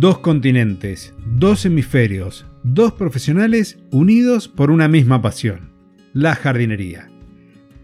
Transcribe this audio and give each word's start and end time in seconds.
Dos 0.00 0.20
continentes, 0.20 1.12
dos 1.26 1.66
hemisferios, 1.66 2.46
dos 2.62 2.92
profesionales 2.92 3.80
unidos 3.90 4.46
por 4.46 4.70
una 4.70 4.86
misma 4.86 5.20
pasión, 5.22 5.72
la 6.12 6.36
jardinería. 6.36 7.10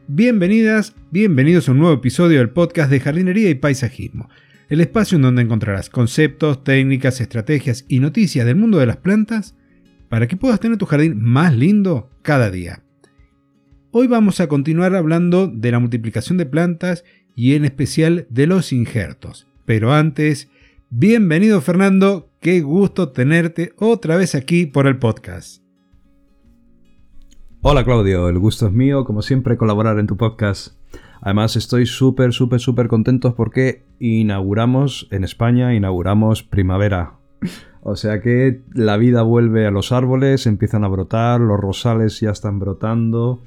Bienvenidas, 0.06 0.94
bienvenidos 1.10 1.68
a 1.68 1.72
un 1.72 1.80
nuevo 1.80 1.94
episodio 1.94 2.38
del 2.38 2.50
podcast 2.50 2.88
de 2.88 3.00
jardinería 3.00 3.50
y 3.50 3.56
paisajismo, 3.56 4.28
el 4.68 4.80
espacio 4.80 5.16
en 5.16 5.22
donde 5.22 5.42
encontrarás 5.42 5.90
conceptos, 5.90 6.62
técnicas, 6.62 7.20
estrategias 7.20 7.84
y 7.88 7.98
noticias 7.98 8.46
del 8.46 8.54
mundo 8.54 8.78
de 8.78 8.86
las 8.86 8.98
plantas 8.98 9.56
para 10.08 10.28
que 10.28 10.36
puedas 10.36 10.60
tener 10.60 10.78
tu 10.78 10.86
jardín 10.86 11.20
más 11.20 11.52
lindo 11.56 12.10
cada 12.22 12.48
día. 12.48 12.84
Hoy 13.90 14.06
vamos 14.06 14.38
a 14.38 14.46
continuar 14.46 14.94
hablando 14.94 15.48
de 15.48 15.72
la 15.72 15.80
multiplicación 15.80 16.38
de 16.38 16.46
plantas 16.46 17.02
y 17.34 17.54
en 17.54 17.64
especial 17.64 18.28
de 18.30 18.46
los 18.46 18.72
injertos. 18.72 19.48
Pero 19.64 19.92
antes, 19.92 20.48
bienvenido 20.96 21.60
Fernando, 21.60 22.30
qué 22.38 22.60
gusto 22.60 23.10
tenerte 23.10 23.72
otra 23.78 24.16
vez 24.16 24.36
aquí 24.36 24.64
por 24.64 24.86
el 24.86 25.00
podcast. 25.00 25.60
Hola 27.62 27.82
Claudio, 27.82 28.28
el 28.28 28.38
gusto 28.38 28.68
es 28.68 28.72
mío, 28.72 29.04
como 29.04 29.20
siempre, 29.20 29.56
colaborar 29.56 29.98
en 29.98 30.06
tu 30.06 30.16
podcast. 30.16 30.76
Además 31.20 31.56
estoy 31.56 31.86
súper, 31.86 32.32
súper, 32.32 32.60
súper 32.60 32.86
contento 32.86 33.34
porque 33.34 33.84
inauguramos 33.98 35.08
en 35.10 35.24
España, 35.24 35.74
inauguramos 35.74 36.44
primavera. 36.44 37.18
O 37.82 37.96
sea 37.96 38.20
que 38.20 38.62
la 38.72 38.96
vida 38.96 39.22
vuelve 39.22 39.66
a 39.66 39.72
los 39.72 39.90
árboles, 39.90 40.46
empiezan 40.46 40.84
a 40.84 40.88
brotar, 40.88 41.40
los 41.40 41.58
rosales 41.58 42.20
ya 42.20 42.30
están 42.30 42.60
brotando, 42.60 43.42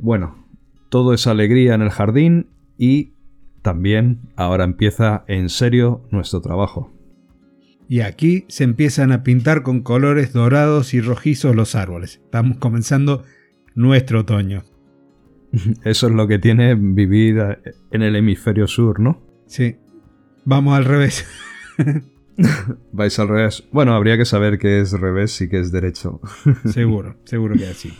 bueno, 0.00 0.48
todo 0.88 1.14
es 1.14 1.28
alegría 1.28 1.74
en 1.74 1.82
el 1.82 1.90
jardín 1.90 2.48
y 2.76 3.12
también 3.62 4.20
ahora 4.36 4.64
empieza 4.64 5.24
en 5.28 5.48
serio 5.48 6.02
nuestro 6.10 6.40
trabajo. 6.40 6.92
Y 7.88 8.00
aquí 8.00 8.44
se 8.48 8.64
empiezan 8.64 9.12
a 9.12 9.22
pintar 9.22 9.62
con 9.62 9.82
colores 9.82 10.32
dorados 10.32 10.94
y 10.94 11.00
rojizos 11.00 11.54
los 11.54 11.74
árboles. 11.74 12.20
Estamos 12.24 12.58
comenzando 12.58 13.24
nuestro 13.74 14.20
otoño. 14.20 14.64
Eso 15.84 16.06
es 16.06 16.12
lo 16.12 16.26
que 16.26 16.38
tiene 16.38 16.74
vivir 16.74 17.58
en 17.90 18.02
el 18.02 18.16
hemisferio 18.16 18.66
sur, 18.66 19.00
¿no? 19.00 19.20
Sí. 19.46 19.76
Vamos 20.44 20.76
al 20.76 20.84
revés. 20.84 21.26
Vais 22.92 23.18
al 23.18 23.28
revés. 23.28 23.64
Bueno, 23.72 23.94
habría 23.94 24.16
que 24.16 24.24
saber 24.24 24.58
qué 24.58 24.80
es 24.80 24.92
revés 24.92 25.40
y 25.40 25.48
qué 25.48 25.60
es 25.60 25.70
derecho. 25.70 26.20
seguro, 26.64 27.16
seguro 27.24 27.54
que 27.54 27.66
así. 27.66 27.92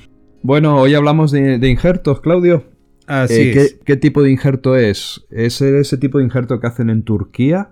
Bueno, 0.42 0.76
hoy 0.76 0.94
hablamos 0.94 1.30
de, 1.30 1.68
injertos, 1.68 2.20
Claudio. 2.20 2.64
Así 3.06 3.50
eh, 3.50 3.78
¿qué, 3.84 3.96
tipo 3.96 4.22
de 4.22 4.30
injerto 4.30 4.76
es? 4.76 5.26
¿Es 5.30 5.60
ese 5.60 5.98
tipo 5.98 6.18
de 6.18 6.24
injerto 6.24 6.60
que 6.60 6.66
hacen 6.66 6.90
en 6.90 7.02
Turquía? 7.02 7.70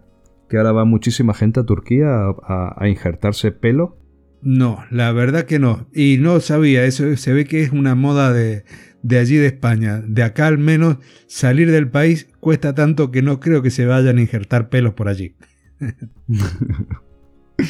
¿Que 0.49 0.57
ahora 0.57 0.73
va 0.73 0.85
muchísima 0.85 1.35
gente 1.35 1.61
a 1.61 1.65
Turquía 1.65 2.09
a, 2.43 2.89
injertarse 2.89 3.53
pelo? 3.53 3.97
No, 4.43 4.85
la 4.91 5.13
verdad 5.13 5.45
que 5.45 5.59
no. 5.59 5.87
Y 5.95 6.17
no 6.19 6.41
sabía, 6.41 6.85
eso 6.85 7.17
se 7.17 7.33
ve 7.33 7.45
que 7.45 7.63
es 7.63 7.71
una 7.71 7.95
moda 7.95 8.33
de, 8.33 8.65
de 9.03 9.19
allí 9.19 9.37
de 9.37 9.47
España. 9.47 10.03
De 10.05 10.23
acá 10.23 10.49
al 10.49 10.59
menos 10.59 10.97
salir 11.27 11.71
del 11.71 11.89
país 11.89 12.29
cuesta 12.41 12.75
tanto 12.75 13.11
que 13.11 13.23
no 13.23 13.39
creo 13.39 13.63
que 13.63 13.71
se 13.71 13.87
vayan 13.87 14.19
a 14.19 14.23
injertar 14.23 14.69
pelos 14.69 14.95
por 14.95 15.09
allí. 15.09 15.37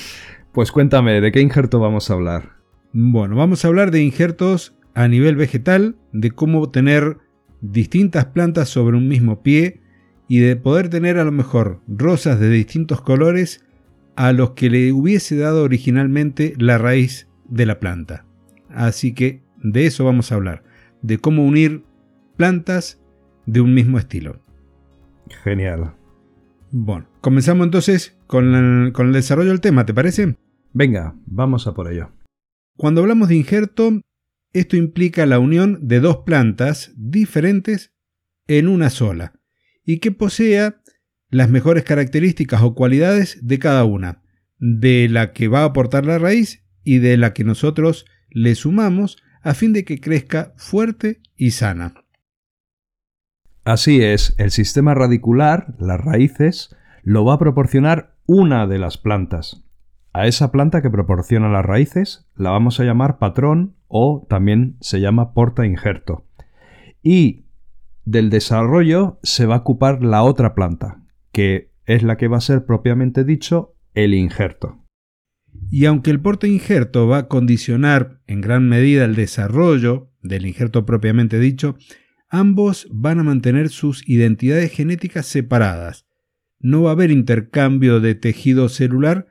pues 0.52 0.72
cuéntame, 0.72 1.20
¿de 1.20 1.32
qué 1.32 1.40
injerto 1.40 1.80
vamos 1.80 2.10
a 2.10 2.14
hablar? 2.14 2.60
Bueno, 2.92 3.36
vamos 3.36 3.64
a 3.64 3.68
hablar 3.68 3.90
de 3.90 4.02
injertos 4.02 4.74
a 4.94 5.06
nivel 5.06 5.36
vegetal 5.36 5.96
de 6.12 6.30
cómo 6.30 6.70
tener 6.70 7.18
distintas 7.60 8.26
plantas 8.26 8.68
sobre 8.68 8.96
un 8.96 9.08
mismo 9.08 9.42
pie 9.42 9.80
y 10.28 10.38
de 10.38 10.56
poder 10.56 10.88
tener 10.88 11.18
a 11.18 11.24
lo 11.24 11.32
mejor 11.32 11.80
rosas 11.88 12.38
de 12.38 12.50
distintos 12.50 13.00
colores 13.00 13.64
a 14.16 14.32
los 14.32 14.50
que 14.50 14.70
le 14.70 14.92
hubiese 14.92 15.36
dado 15.36 15.64
originalmente 15.64 16.54
la 16.58 16.78
raíz 16.78 17.28
de 17.48 17.66
la 17.66 17.80
planta. 17.80 18.26
Así 18.68 19.12
que 19.12 19.42
de 19.62 19.86
eso 19.86 20.04
vamos 20.04 20.30
a 20.30 20.36
hablar, 20.36 20.62
de 21.02 21.18
cómo 21.18 21.44
unir 21.44 21.84
plantas 22.36 23.00
de 23.46 23.60
un 23.60 23.74
mismo 23.74 23.98
estilo. 23.98 24.40
Genial. 25.42 25.94
Bueno, 26.70 27.08
comenzamos 27.20 27.64
entonces 27.64 28.16
con 28.26 28.54
el, 28.54 28.92
con 28.92 29.08
el 29.08 29.12
desarrollo 29.12 29.50
del 29.50 29.60
tema, 29.60 29.84
¿te 29.86 29.94
parece? 29.94 30.36
Venga, 30.72 31.16
vamos 31.26 31.66
a 31.66 31.74
por 31.74 31.90
ello. 31.90 32.10
Cuando 32.76 33.00
hablamos 33.00 33.28
de 33.28 33.36
injerto, 33.36 34.00
esto 34.52 34.76
implica 34.76 35.26
la 35.26 35.38
unión 35.38 35.78
de 35.82 36.00
dos 36.00 36.18
plantas 36.18 36.92
diferentes 36.96 37.94
en 38.48 38.68
una 38.68 38.90
sola 38.90 39.32
y 39.84 39.98
que 39.98 40.12
posea 40.12 40.80
las 41.30 41.48
mejores 41.48 41.84
características 41.84 42.62
o 42.62 42.74
cualidades 42.74 43.38
de 43.42 43.58
cada 43.58 43.84
una, 43.84 44.22
de 44.58 45.08
la 45.08 45.32
que 45.32 45.48
va 45.48 45.60
a 45.60 45.66
aportar 45.66 46.04
la 46.04 46.18
raíz 46.18 46.64
y 46.82 46.98
de 46.98 47.16
la 47.16 47.32
que 47.32 47.44
nosotros 47.44 48.06
le 48.30 48.54
sumamos 48.54 49.22
a 49.42 49.54
fin 49.54 49.72
de 49.72 49.84
que 49.84 50.00
crezca 50.00 50.52
fuerte 50.56 51.20
y 51.36 51.52
sana. 51.52 51.94
Así 53.64 54.02
es, 54.02 54.34
el 54.38 54.50
sistema 54.50 54.94
radicular, 54.94 55.74
las 55.78 56.00
raíces, 56.00 56.74
lo 57.02 57.24
va 57.24 57.34
a 57.34 57.38
proporcionar 57.38 58.16
una 58.26 58.66
de 58.66 58.78
las 58.78 58.98
plantas. 58.98 59.64
A 60.12 60.26
esa 60.26 60.50
planta 60.50 60.82
que 60.82 60.90
proporciona 60.90 61.48
las 61.48 61.64
raíces 61.64 62.28
la 62.34 62.50
vamos 62.50 62.80
a 62.80 62.84
llamar 62.84 63.18
patrón 63.18 63.76
o 63.90 64.24
también 64.30 64.76
se 64.80 65.00
llama 65.00 65.34
porta 65.34 65.66
injerto. 65.66 66.24
Y 67.02 67.44
del 68.04 68.30
desarrollo 68.30 69.18
se 69.22 69.46
va 69.46 69.56
a 69.56 69.58
ocupar 69.58 70.02
la 70.02 70.22
otra 70.22 70.54
planta, 70.54 71.02
que 71.32 71.72
es 71.84 72.04
la 72.04 72.16
que 72.16 72.28
va 72.28 72.38
a 72.38 72.40
ser 72.40 72.64
propiamente 72.64 73.24
dicho 73.24 73.74
el 73.94 74.14
injerto. 74.14 74.78
Y 75.70 75.86
aunque 75.86 76.10
el 76.10 76.20
porta 76.20 76.46
injerto 76.46 77.08
va 77.08 77.18
a 77.18 77.28
condicionar 77.28 78.20
en 78.28 78.40
gran 78.40 78.68
medida 78.68 79.04
el 79.04 79.16
desarrollo 79.16 80.12
del 80.22 80.46
injerto 80.46 80.86
propiamente 80.86 81.40
dicho, 81.40 81.76
ambos 82.28 82.86
van 82.92 83.18
a 83.18 83.24
mantener 83.24 83.70
sus 83.70 84.08
identidades 84.08 84.72
genéticas 84.72 85.26
separadas. 85.26 86.06
No 86.60 86.82
va 86.82 86.90
a 86.90 86.92
haber 86.92 87.10
intercambio 87.10 87.98
de 88.00 88.14
tejido 88.14 88.68
celular 88.68 89.26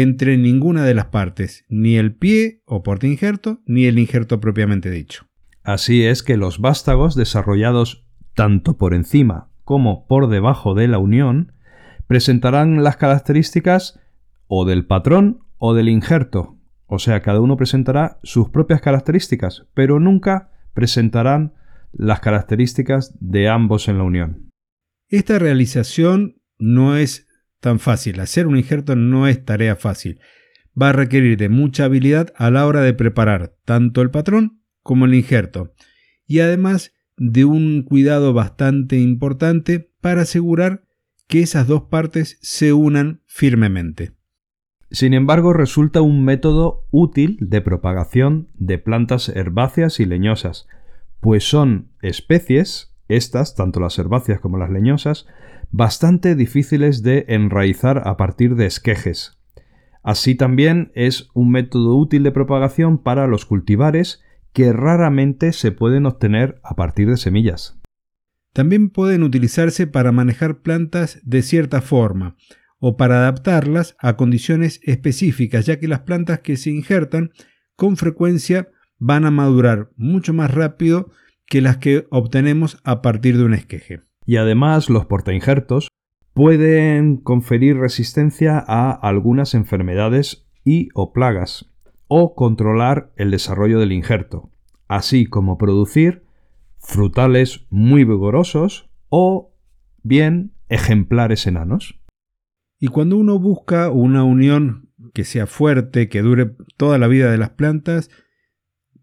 entre 0.00 0.38
ninguna 0.38 0.86
de 0.86 0.94
las 0.94 1.06
partes, 1.06 1.66
ni 1.68 1.96
el 1.96 2.14
pie 2.14 2.62
o 2.64 2.82
porte 2.82 3.06
injerto, 3.06 3.60
ni 3.66 3.84
el 3.84 3.98
injerto 3.98 4.40
propiamente 4.40 4.90
dicho. 4.90 5.26
Así 5.62 6.06
es 6.06 6.22
que 6.22 6.38
los 6.38 6.60
vástagos 6.60 7.14
desarrollados 7.14 8.06
tanto 8.34 8.78
por 8.78 8.94
encima 8.94 9.50
como 9.64 10.06
por 10.06 10.30
debajo 10.30 10.72
de 10.72 10.88
la 10.88 10.96
unión 10.96 11.52
presentarán 12.06 12.82
las 12.82 12.96
características 12.96 14.00
o 14.46 14.64
del 14.64 14.86
patrón 14.86 15.40
o 15.58 15.74
del 15.74 15.90
injerto, 15.90 16.56
o 16.86 16.98
sea, 16.98 17.20
cada 17.20 17.40
uno 17.40 17.58
presentará 17.58 18.18
sus 18.22 18.48
propias 18.48 18.80
características, 18.80 19.66
pero 19.74 20.00
nunca 20.00 20.50
presentarán 20.72 21.52
las 21.92 22.20
características 22.20 23.14
de 23.20 23.50
ambos 23.50 23.88
en 23.88 23.98
la 23.98 24.04
unión. 24.04 24.48
Esta 25.10 25.38
realización 25.38 26.40
no 26.58 26.96
es 26.96 27.26
tan 27.62 27.78
fácil. 27.78 28.20
Hacer 28.20 28.46
un 28.46 28.58
injerto 28.58 28.96
no 28.96 29.26
es 29.26 29.42
tarea 29.42 29.76
fácil. 29.76 30.20
Va 30.80 30.90
a 30.90 30.92
requerir 30.92 31.38
de 31.38 31.48
mucha 31.48 31.84
habilidad 31.84 32.34
a 32.36 32.50
la 32.50 32.66
hora 32.66 32.82
de 32.82 32.92
preparar 32.92 33.54
tanto 33.64 34.02
el 34.02 34.10
patrón 34.10 34.60
como 34.82 35.06
el 35.06 35.14
injerto. 35.14 35.72
Y 36.26 36.40
además 36.40 36.92
de 37.16 37.44
un 37.44 37.84
cuidado 37.84 38.34
bastante 38.34 38.98
importante 38.98 39.90
para 40.00 40.22
asegurar 40.22 40.84
que 41.28 41.40
esas 41.40 41.68
dos 41.68 41.84
partes 41.84 42.38
se 42.42 42.72
unan 42.72 43.22
firmemente. 43.26 44.12
Sin 44.90 45.14
embargo, 45.14 45.52
resulta 45.52 46.02
un 46.02 46.24
método 46.24 46.86
útil 46.90 47.38
de 47.40 47.60
propagación 47.60 48.48
de 48.54 48.78
plantas 48.78 49.28
herbáceas 49.28 50.00
y 50.00 50.04
leñosas, 50.04 50.66
pues 51.20 51.44
son 51.44 51.92
especies, 52.02 52.94
estas, 53.08 53.54
tanto 53.54 53.78
las 53.78 53.98
herbáceas 53.98 54.40
como 54.40 54.58
las 54.58 54.70
leñosas, 54.70 55.26
bastante 55.72 56.36
difíciles 56.36 57.02
de 57.02 57.24
enraizar 57.28 58.06
a 58.06 58.16
partir 58.18 58.54
de 58.54 58.66
esquejes. 58.66 59.38
Así 60.02 60.34
también 60.34 60.92
es 60.94 61.28
un 61.32 61.50
método 61.50 61.96
útil 61.96 62.22
de 62.22 62.30
propagación 62.30 63.02
para 63.02 63.26
los 63.26 63.46
cultivares 63.46 64.22
que 64.52 64.72
raramente 64.72 65.52
se 65.52 65.72
pueden 65.72 66.04
obtener 66.04 66.60
a 66.62 66.76
partir 66.76 67.08
de 67.08 67.16
semillas. 67.16 67.80
También 68.52 68.90
pueden 68.90 69.22
utilizarse 69.22 69.86
para 69.86 70.12
manejar 70.12 70.60
plantas 70.60 71.20
de 71.24 71.40
cierta 71.40 71.80
forma 71.80 72.36
o 72.78 72.98
para 72.98 73.20
adaptarlas 73.20 73.96
a 73.98 74.16
condiciones 74.16 74.78
específicas, 74.82 75.64
ya 75.64 75.78
que 75.78 75.88
las 75.88 76.00
plantas 76.00 76.40
que 76.40 76.58
se 76.58 76.70
injertan 76.70 77.30
con 77.76 77.96
frecuencia 77.96 78.68
van 78.98 79.24
a 79.24 79.30
madurar 79.30 79.90
mucho 79.96 80.34
más 80.34 80.50
rápido 80.52 81.10
que 81.46 81.62
las 81.62 81.78
que 81.78 82.06
obtenemos 82.10 82.78
a 82.84 83.00
partir 83.00 83.38
de 83.38 83.44
un 83.44 83.54
esqueje. 83.54 84.02
Y 84.24 84.36
además 84.36 84.88
los 84.88 85.06
portainjertos 85.06 85.88
pueden 86.34 87.16
conferir 87.16 87.76
resistencia 87.76 88.62
a 88.66 88.90
algunas 88.90 89.54
enfermedades 89.54 90.46
y 90.64 90.88
o 90.94 91.12
plagas, 91.12 91.70
o 92.08 92.34
controlar 92.34 93.12
el 93.16 93.30
desarrollo 93.30 93.80
del 93.80 93.92
injerto, 93.92 94.50
así 94.88 95.26
como 95.26 95.58
producir 95.58 96.24
frutales 96.78 97.66
muy 97.70 98.04
vigorosos 98.04 98.90
o 99.08 99.52
bien 100.02 100.52
ejemplares 100.68 101.46
enanos. 101.46 102.00
Y 102.78 102.88
cuando 102.88 103.16
uno 103.16 103.38
busca 103.38 103.90
una 103.90 104.24
unión 104.24 104.90
que 105.14 105.24
sea 105.24 105.46
fuerte, 105.46 106.08
que 106.08 106.22
dure 106.22 106.56
toda 106.76 106.98
la 106.98 107.06
vida 107.06 107.30
de 107.30 107.38
las 107.38 107.50
plantas, 107.50 108.10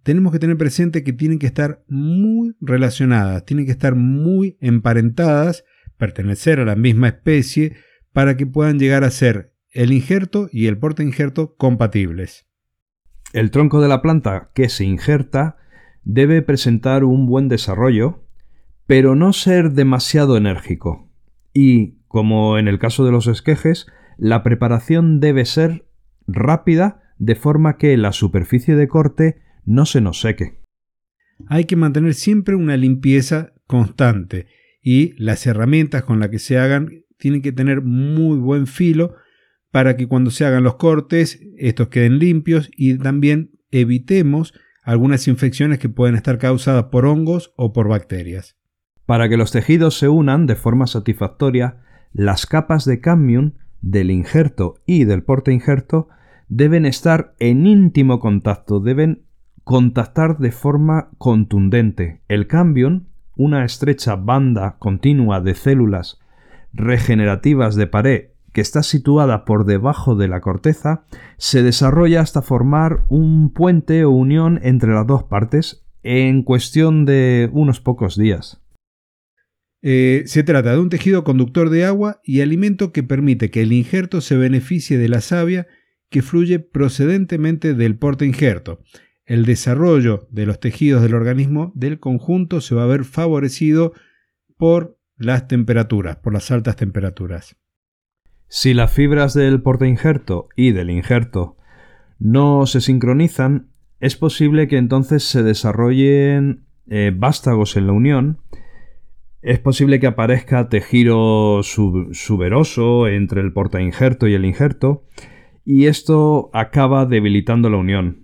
tenemos 0.04 0.32
que 0.32 0.40
tener 0.40 0.58
presente 0.58 1.04
que 1.04 1.14
tienen 1.14 1.40
que 1.40 1.48
estar 1.48 1.84
muy 1.88 2.56
relacionadas, 2.62 3.46
tienen 3.46 3.66
que 3.66 3.72
estar 3.72 3.96
muy 3.96 4.58
emparentadas, 4.62 5.66
pertenecer 5.98 6.60
a 6.60 6.66
la 6.66 6.76
misma 6.76 7.10
especie, 7.10 7.76
para 8.14 8.38
que 8.38 8.48
puedan 8.48 8.80
llegar 8.80 9.04
a 9.04 9.12
ser 9.12 9.54
el 9.72 9.92
injerto 9.92 10.50
y 10.52 10.68
el 10.68 10.78
porta 10.78 11.04
injerto 11.04 11.56
compatibles. 11.56 12.48
El 13.34 13.52
tronco 13.52 13.82
de 13.82 13.88
la 13.88 14.02
planta 14.02 14.50
que 14.56 14.70
se 14.70 14.84
injerta 14.84 15.58
debe 16.04 16.42
presentar 16.42 17.04
un 17.04 17.28
buen 17.28 17.48
desarrollo, 17.48 18.24
pero 18.88 19.16
no 19.16 19.34
ser 19.34 19.74
demasiado 19.74 20.38
enérgico. 20.38 21.08
Y, 21.54 22.00
como 22.08 22.58
en 22.58 22.68
el 22.68 22.80
caso 22.80 23.06
de 23.06 23.12
los 23.12 23.28
esquejes, 23.28 23.86
la 24.18 24.42
preparación 24.42 25.20
debe 25.20 25.46
ser 25.46 25.86
rápida 26.28 27.02
de 27.20 27.36
forma 27.36 27.78
que 27.78 27.96
la 27.98 28.12
superficie 28.12 28.76
de 28.76 28.88
corte 28.88 29.42
no 29.66 29.86
se 29.86 30.02
nos 30.02 30.20
seque. 30.20 30.60
Hay 31.48 31.66
que 31.66 31.76
mantener 31.76 32.14
siempre 32.14 32.56
una 32.56 32.78
limpieza 32.78 33.54
constante 33.68 34.48
y 34.82 35.14
las 35.22 35.46
herramientas 35.46 36.04
con 36.04 36.20
las 36.20 36.30
que 36.30 36.40
se 36.40 36.58
hagan 36.58 37.06
tienen 37.18 37.42
que 37.42 37.52
tener 37.52 37.82
muy 37.82 38.38
buen 38.38 38.68
filo 38.68 39.16
para 39.72 39.96
que 39.96 40.08
cuando 40.08 40.32
se 40.32 40.46
hagan 40.46 40.64
los 40.64 40.76
cortes 40.76 41.40
estos 41.58 41.90
queden 41.90 42.20
limpios 42.20 42.70
y 42.76 42.98
también 42.98 43.52
evitemos 43.72 44.54
algunas 44.84 45.28
infecciones 45.28 45.80
que 45.80 45.90
pueden 45.90 46.16
estar 46.16 46.38
causadas 46.40 46.86
por 46.86 47.06
hongos 47.06 47.54
o 47.56 47.74
por 47.74 47.88
bacterias. 47.88 48.58
Para 49.06 49.30
que 49.30 49.38
los 49.38 49.52
tejidos 49.52 49.98
se 49.98 50.08
unan 50.08 50.48
de 50.48 50.56
forma 50.56 50.88
satisfactoria, 50.88 51.82
las 52.12 52.46
capas 52.46 52.86
de 52.86 53.00
cadmium 53.00 53.54
del 53.82 54.12
injerto 54.12 54.76
y 54.86 55.04
del 55.04 55.24
porte 55.24 55.52
injerto 55.52 56.10
deben 56.48 56.86
estar 56.86 57.36
en 57.40 57.68
íntimo 57.68 58.20
contacto, 58.20 58.80
deben 58.80 59.26
contactar 59.70 60.40
de 60.40 60.52
forma 60.52 61.12
contundente. 61.20 62.22
El 62.28 62.48
cambium, 62.48 63.06
una 63.36 63.64
estrecha 63.64 64.16
banda 64.16 64.78
continua 64.80 65.42
de 65.42 65.54
células 65.54 66.20
regenerativas 66.74 67.76
de 67.76 67.86
pared 67.86 68.30
que 68.52 68.62
está 68.62 68.82
situada 68.82 69.46
por 69.46 69.66
debajo 69.66 70.16
de 70.16 70.28
la 70.28 70.42
corteza, 70.42 71.06
se 71.38 71.62
desarrolla 71.62 72.22
hasta 72.22 72.42
formar 72.42 73.06
un 73.10 73.54
puente 73.54 74.06
o 74.06 74.10
unión 74.10 74.60
entre 74.64 74.92
las 74.92 75.06
dos 75.06 75.26
partes 75.26 75.86
en 76.02 76.42
cuestión 76.42 77.06
de 77.06 77.48
unos 77.54 77.80
pocos 77.80 78.18
días. 78.18 78.64
Eh, 79.84 80.24
se 80.26 80.42
trata 80.42 80.72
de 80.72 80.80
un 80.80 80.90
tejido 80.90 81.24
conductor 81.24 81.70
de 81.70 81.86
agua 81.86 82.22
y 82.24 82.42
alimento 82.42 82.92
que 82.92 83.04
permite 83.04 83.52
que 83.52 83.62
el 83.62 83.72
injerto 83.72 84.20
se 84.22 84.36
beneficie 84.36 84.98
de 84.98 85.10
la 85.10 85.22
savia 85.22 85.68
que 86.10 86.24
fluye 86.24 86.58
procedentemente 86.58 87.76
del 87.76 88.00
porte 88.00 88.26
injerto. 88.26 88.80
El 89.30 89.46
desarrollo 89.46 90.28
de 90.32 90.48
los 90.48 90.60
tejidos 90.60 91.04
del 91.04 91.14
organismo 91.14 91.72
del 91.76 92.00
conjunto 92.00 92.62
se 92.62 92.74
va 92.74 92.86
a 92.86 92.88
ver 92.88 93.06
favorecido 93.06 93.94
por 94.58 94.98
las 95.18 95.48
temperaturas, 95.48 96.18
por 96.18 96.34
las 96.34 96.50
altas 96.50 96.78
temperaturas. 96.78 97.56
Si 98.48 98.74
las 98.74 98.92
fibras 98.92 99.36
del 99.36 99.62
porte 99.62 99.88
injerto 99.88 100.50
y 100.56 100.72
del 100.72 100.90
injerto 100.90 101.58
no 102.18 102.66
se 102.66 102.82
sincronizan, 102.82 103.70
es 104.00 104.16
posible 104.16 104.68
que 104.68 104.78
entonces 104.78 105.26
se 105.26 105.44
desarrollen 105.44 106.66
eh, 106.88 107.14
vástagos 107.16 107.78
en 107.78 107.86
la 107.86 107.94
unión, 107.94 108.40
es 109.44 109.60
posible 109.60 110.00
que 110.00 110.08
aparezca 110.08 110.70
tejido 110.70 111.62
suberoso 111.62 113.08
entre 113.08 113.42
el 113.42 113.54
porta 113.54 113.80
injerto 113.80 114.28
y 114.28 114.34
el 114.34 114.44
injerto, 114.44 115.04
y 115.64 115.86
esto 115.86 116.50
acaba 116.52 117.06
debilitando 117.06 117.70
la 117.70 117.78
unión. 117.78 118.19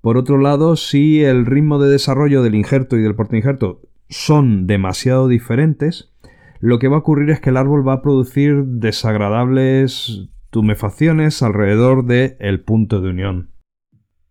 Por 0.00 0.16
otro 0.16 0.38
lado, 0.38 0.76
si 0.76 1.22
el 1.22 1.46
ritmo 1.46 1.78
de 1.78 1.90
desarrollo 1.90 2.42
del 2.42 2.54
injerto 2.54 2.96
y 2.96 3.02
del 3.02 3.14
porta 3.14 3.36
injerto 3.36 3.82
son 4.08 4.66
demasiado 4.66 5.28
diferentes, 5.28 6.12
lo 6.60 6.78
que 6.78 6.88
va 6.88 6.96
a 6.96 7.00
ocurrir 7.00 7.30
es 7.30 7.40
que 7.40 7.50
el 7.50 7.56
árbol 7.56 7.86
va 7.86 7.94
a 7.94 8.02
producir 8.02 8.64
desagradables 8.64 10.28
tumefacciones 10.50 11.42
alrededor 11.42 12.04
del 12.06 12.36
el 12.40 12.60
punto 12.60 13.00
de 13.00 13.10
unión. 13.10 13.52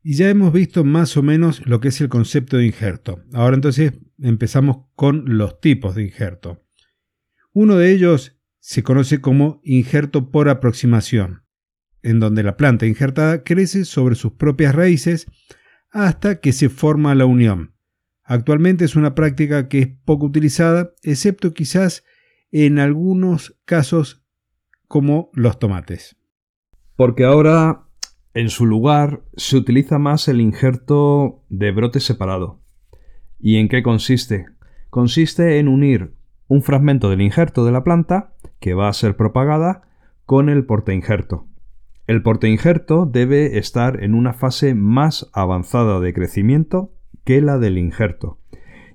Y 0.03 0.15
ya 0.15 0.29
hemos 0.29 0.53
visto 0.53 0.83
más 0.83 1.17
o 1.17 1.21
menos 1.21 1.65
lo 1.65 1.79
que 1.79 1.89
es 1.89 1.99
el 1.99 2.09
concepto 2.09 2.57
de 2.57 2.65
injerto. 2.65 3.23
Ahora 3.33 3.55
entonces 3.55 3.93
empezamos 4.19 4.85
con 4.95 5.37
los 5.37 5.59
tipos 5.59 5.95
de 5.95 6.03
injerto. 6.03 6.63
Uno 7.53 7.75
de 7.75 7.91
ellos 7.91 8.39
se 8.59 8.83
conoce 8.83 9.19
como 9.19 9.59
injerto 9.63 10.31
por 10.31 10.49
aproximación, 10.49 11.43
en 12.03 12.19
donde 12.19 12.43
la 12.43 12.57
planta 12.57 12.85
injertada 12.85 13.43
crece 13.43 13.85
sobre 13.85 14.15
sus 14.15 14.33
propias 14.33 14.75
raíces 14.75 15.27
hasta 15.97 16.39
que 16.39 16.53
se 16.53 16.69
forma 16.69 17.15
la 17.15 17.25
unión. 17.25 17.73
Actualmente 18.23 18.85
es 18.85 18.95
una 18.95 19.15
práctica 19.15 19.67
que 19.67 19.79
es 19.79 19.88
poco 20.05 20.27
utilizada, 20.27 20.94
excepto 21.01 21.55
quizás 21.55 22.03
en 22.51 22.77
algunos 22.77 23.57
casos 23.65 24.23
como 24.88 25.31
los 25.33 25.57
tomates. 25.57 26.15
Porque 26.95 27.23
ahora 27.23 27.88
en 28.35 28.51
su 28.51 28.67
lugar 28.67 29.23
se 29.38 29.57
utiliza 29.57 29.97
más 29.97 30.27
el 30.27 30.39
injerto 30.39 31.44
de 31.49 31.71
brote 31.71 31.99
separado. 31.99 32.61
¿Y 33.39 33.57
en 33.57 33.67
qué 33.67 33.81
consiste? 33.81 34.45
Consiste 34.91 35.57
en 35.57 35.67
unir 35.67 36.13
un 36.47 36.61
fragmento 36.61 37.09
del 37.09 37.21
injerto 37.21 37.65
de 37.65 37.71
la 37.71 37.83
planta, 37.83 38.35
que 38.59 38.75
va 38.75 38.88
a 38.88 38.94
ser 38.94 39.17
propagada, 39.17 39.89
con 40.25 40.49
el 40.49 40.67
injerto. 40.89 41.47
El 42.07 42.24
injerto 42.44 43.06
debe 43.06 43.57
estar 43.57 44.01
en 44.01 44.13
una 44.13 44.31
fase 44.31 44.74
más 44.74 45.30
avanzada 45.33 46.00
de 46.00 46.13
crecimiento 46.13 46.95
que 47.25 47.42
la 47.42 47.59
del 47.59 47.77
injerto, 47.77 48.39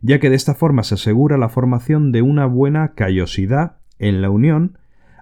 ya 0.00 0.18
que 0.18 0.30
de 0.30 0.36
esta 0.36 0.54
forma 0.54 0.82
se 0.82 0.94
asegura 0.94 1.36
la 1.36 1.50
formación 1.50 2.10
de 2.10 2.22
una 2.22 2.46
buena 2.46 2.94
callosidad 2.94 3.80
en 3.98 4.22
la 4.22 4.30
unión 4.30 4.78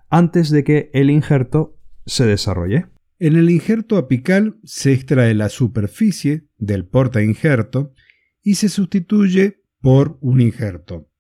antes 0.09 0.51
de 0.51 0.63
que 0.63 0.91
el 0.95 1.11
injerto 1.11 1.81
se 2.07 2.27
desarrolle. 2.27 2.87
En 3.19 3.35
el 3.35 3.51
injerto 3.51 3.97
apical 3.97 4.61
se 4.63 4.93
extrae 4.93 5.35
la 5.35 5.49
superficie 5.49 6.47
del 6.59 6.87
porta 6.87 7.25
injerto 7.25 7.93
y 8.41 8.55
se 8.55 8.69
sustituye 8.69 9.65
por 9.81 10.17
un 10.21 10.41
injerto. 10.41 11.11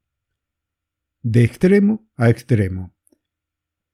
De 1.23 1.43
extremo 1.43 2.09
a 2.17 2.31
extremo. 2.31 2.95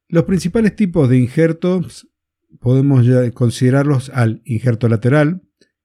Los 0.09 0.25
principales 0.25 0.77
tipos 0.77 1.09
de 1.09 1.17
injertos 1.17 2.13
podemos 2.61 3.07
considerarlos 3.35 4.11
al 4.11 4.43
injerto 4.45 4.89
lateral, 4.89 5.43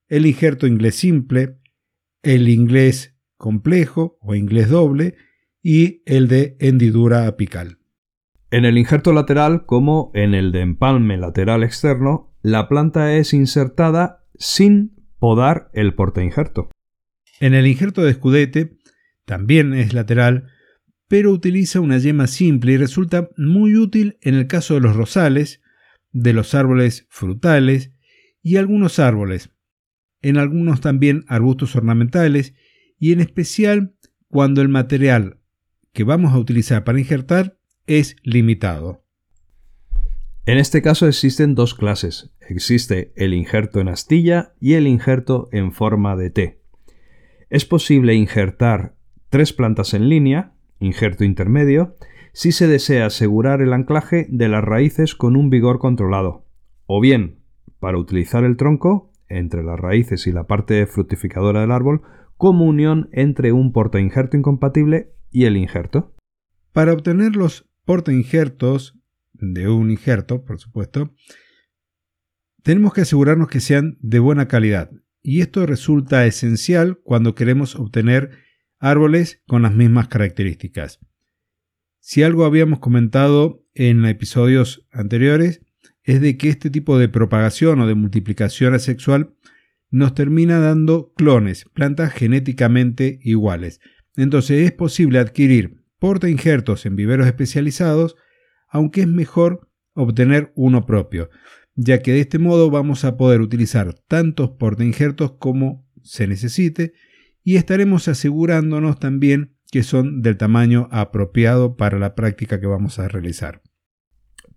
el 0.08 0.26
injerto 0.26 0.68
inglés 0.68 0.96
simple, 0.96 1.58
el 2.24 2.50
inglés 2.50 3.16
complejo 3.38 4.18
o 4.22 4.36
inglés 4.36 4.70
doble 4.70 5.16
y 5.64 6.04
el 6.06 6.28
de 6.28 6.58
hendidura 6.60 7.28
apical. 7.28 7.78
En 8.52 8.66
el 8.66 8.78
injerto 8.78 9.14
lateral, 9.14 9.66
como 9.66 10.12
en 10.14 10.34
el 10.34 10.52
de 10.52 10.60
empalme 10.60 11.18
lateral 11.18 11.64
externo, 11.64 12.36
la 12.42 12.68
planta 12.68 13.16
es 13.16 13.34
insertada 13.34 14.26
sin 14.36 14.96
podar 15.20 15.70
el 15.74 15.96
injerto. 16.18 16.70
En 17.40 17.54
el 17.54 17.66
injerto 17.68 18.04
de 18.04 18.12
escudete 18.12 18.78
también 19.26 19.74
es 19.74 19.94
lateral, 19.94 20.48
pero 21.08 21.32
utiliza 21.32 21.80
una 21.80 21.98
yema 21.98 22.28
simple 22.28 22.74
y 22.74 22.78
resulta 22.78 23.30
muy 23.38 23.76
útil 23.78 24.18
en 24.22 24.36
el 24.36 24.48
caso 24.48 24.74
de 24.74 24.82
los 24.82 24.96
rosales, 24.96 25.62
de 26.12 26.34
los 26.34 26.54
árboles 26.56 27.06
frutales 27.10 27.92
y 28.42 28.58
algunos 28.58 29.00
árboles, 29.00 29.52
en 30.22 30.38
algunos 30.38 30.82
también 30.82 31.24
arbustos 31.28 31.76
ornamentales 31.76 32.54
y 33.00 33.12
en 33.12 33.22
especial 33.22 33.96
cuando 34.28 34.62
el 34.62 34.70
material 34.70 35.40
que 35.94 36.04
vamos 36.04 36.34
a 36.34 36.40
utilizar 36.40 36.84
para 36.84 37.00
injertar 37.00 37.58
es 37.88 38.16
limitado. 38.24 39.04
En 40.46 40.58
este 40.58 40.82
caso 40.82 41.08
existen 41.08 41.54
dos 41.54 41.76
clases. 41.76 42.32
Existe 42.40 43.14
el 43.16 43.34
injerto 43.34 43.80
en 43.80 43.90
astilla 43.90 44.54
y 44.60 44.74
el 44.74 44.88
injerto 44.88 45.50
en 45.52 45.72
forma 45.72 46.16
de 46.16 46.30
T. 46.32 46.62
Es 47.50 47.66
posible 47.66 48.16
injertar 48.16 48.96
tres 49.30 49.54
plantas 49.54 49.94
en 49.94 50.10
línea, 50.10 50.54
injerto 50.80 51.24
intermedio, 51.24 51.96
si 52.34 52.52
se 52.52 52.68
desea 52.68 53.08
asegurar 53.08 53.62
el 53.62 53.74
anclaje 53.74 54.28
de 54.30 54.48
las 54.48 54.64
raíces 54.64 55.16
con 55.16 55.36
un 55.36 55.50
vigor 55.50 55.80
controlado, 55.80 56.46
o 56.86 57.02
bien 57.02 57.40
para 57.80 57.98
utilizar 57.98 58.44
el 58.44 58.58
tronco 58.58 59.12
entre 59.28 59.64
las 59.64 59.80
raíces 59.80 60.28
y 60.28 60.32
la 60.32 60.46
parte 60.46 60.86
fructificadora 60.86 61.62
del 61.62 61.72
árbol 61.72 62.02
como 62.38 62.66
unión 62.66 63.10
entre 63.12 63.52
un 63.52 63.74
injerto 64.00 64.38
incompatible 64.38 65.14
y 65.30 65.46
el 65.46 65.58
injerto. 65.58 66.16
Para 66.74 66.94
obtener 66.94 67.36
los 67.36 67.70
injertos 68.08 68.98
de 69.34 69.68
un 69.68 69.92
injerto, 69.92 70.44
por 70.46 70.60
supuesto, 70.60 71.14
tenemos 72.64 72.94
que 72.94 73.02
asegurarnos 73.02 73.48
que 73.48 73.60
sean 73.60 73.98
de 74.02 74.20
buena 74.20 74.48
calidad. 74.48 74.92
Y 75.22 75.42
esto 75.42 75.66
resulta 75.66 76.26
esencial 76.26 77.00
cuando 77.04 77.36
queremos 77.36 77.76
obtener 77.76 78.32
árboles 78.80 79.42
con 79.48 79.62
las 79.64 79.74
mismas 79.74 80.08
características. 80.08 81.00
Si 82.04 82.24
algo 82.24 82.46
habíamos 82.46 82.80
comentado 82.80 83.64
en 83.76 84.04
episodios 84.06 84.88
anteriores 84.92 85.62
es 86.04 86.20
de 86.20 86.36
que 86.36 86.50
este 86.50 86.72
tipo 86.72 86.98
de 86.98 87.08
propagación 87.08 87.80
o 87.80 87.86
de 87.86 87.94
multiplicación 87.94 88.74
asexual 88.74 89.36
nos 89.92 90.16
termina 90.16 90.60
dando 90.60 91.14
clones, 91.14 91.66
plantas 91.74 92.12
genéticamente 92.12 93.20
iguales. 93.22 93.82
Entonces 94.16 94.66
es 94.66 94.72
posible 94.72 95.20
adquirir 95.20 95.84
porta 96.00 96.28
injertos 96.28 96.88
en 96.88 96.96
viveros 96.96 97.28
especializados, 97.28 98.16
aunque 98.68 99.02
es 99.02 99.08
mejor 99.08 99.70
obtener 99.94 100.52
uno 100.56 100.88
propio, 100.88 101.30
ya 101.76 102.02
que 102.02 102.14
de 102.14 102.22
este 102.22 102.40
modo 102.40 102.72
vamos 102.72 103.06
a 103.06 103.16
poder 103.16 103.42
utilizar 103.42 103.94
tantos 104.08 104.50
porta 104.58 104.84
injertos 104.84 105.34
como 105.34 105.88
se 106.02 106.26
necesite 106.26 106.94
y 107.44 107.58
estaremos 107.58 108.08
asegurándonos 108.08 108.98
también 108.98 109.56
que 109.72 109.84
son 109.84 110.22
del 110.22 110.38
tamaño 110.38 110.88
apropiado 110.92 111.76
para 111.76 111.98
la 111.98 112.14
práctica 112.14 112.60
que 112.60 112.68
vamos 112.68 113.00
a 113.00 113.08
realizar. 113.08 113.62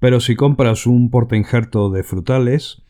Pero 0.01 0.21
si 0.21 0.37
compras 0.37 0.87
un 0.87 1.11
porta 1.11 1.37
injerto 1.37 1.89
de 1.91 2.03
frutales, 2.03 2.83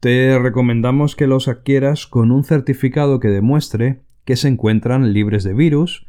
te 0.00 0.38
recomendamos 0.38 1.16
que 1.16 1.26
los 1.26 1.48
adquieras 1.48 2.06
con 2.06 2.30
un 2.30 2.44
certificado 2.44 3.20
que 3.20 3.28
demuestre 3.28 4.02
que 4.24 4.36
se 4.36 4.48
encuentran 4.48 5.12
libres 5.12 5.44
de 5.44 5.52
virus 5.52 6.06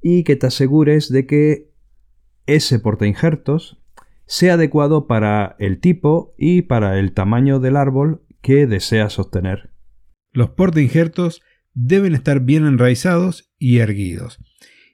y 0.00 0.22
que 0.24 0.36
te 0.36 0.46
asegures 0.46 1.10
de 1.10 1.26
que 1.26 1.70
ese 2.46 2.78
porta 2.78 3.06
injertos 3.06 3.82
sea 4.26 4.54
adecuado 4.54 5.06
para 5.06 5.56
el 5.58 5.80
tipo 5.80 6.34
y 6.38 6.62
para 6.62 6.98
el 6.98 7.12
tamaño 7.12 7.60
del 7.60 7.76
árbol 7.76 8.22
que 8.40 8.66
deseas 8.66 9.18
obtener. 9.18 9.70
Los 10.32 10.50
porta 10.50 10.80
injertos 10.80 11.42
deben 11.74 12.14
estar 12.14 12.40
bien 12.40 12.66
enraizados 12.66 13.52
y 13.58 13.78
erguidos, 13.78 14.38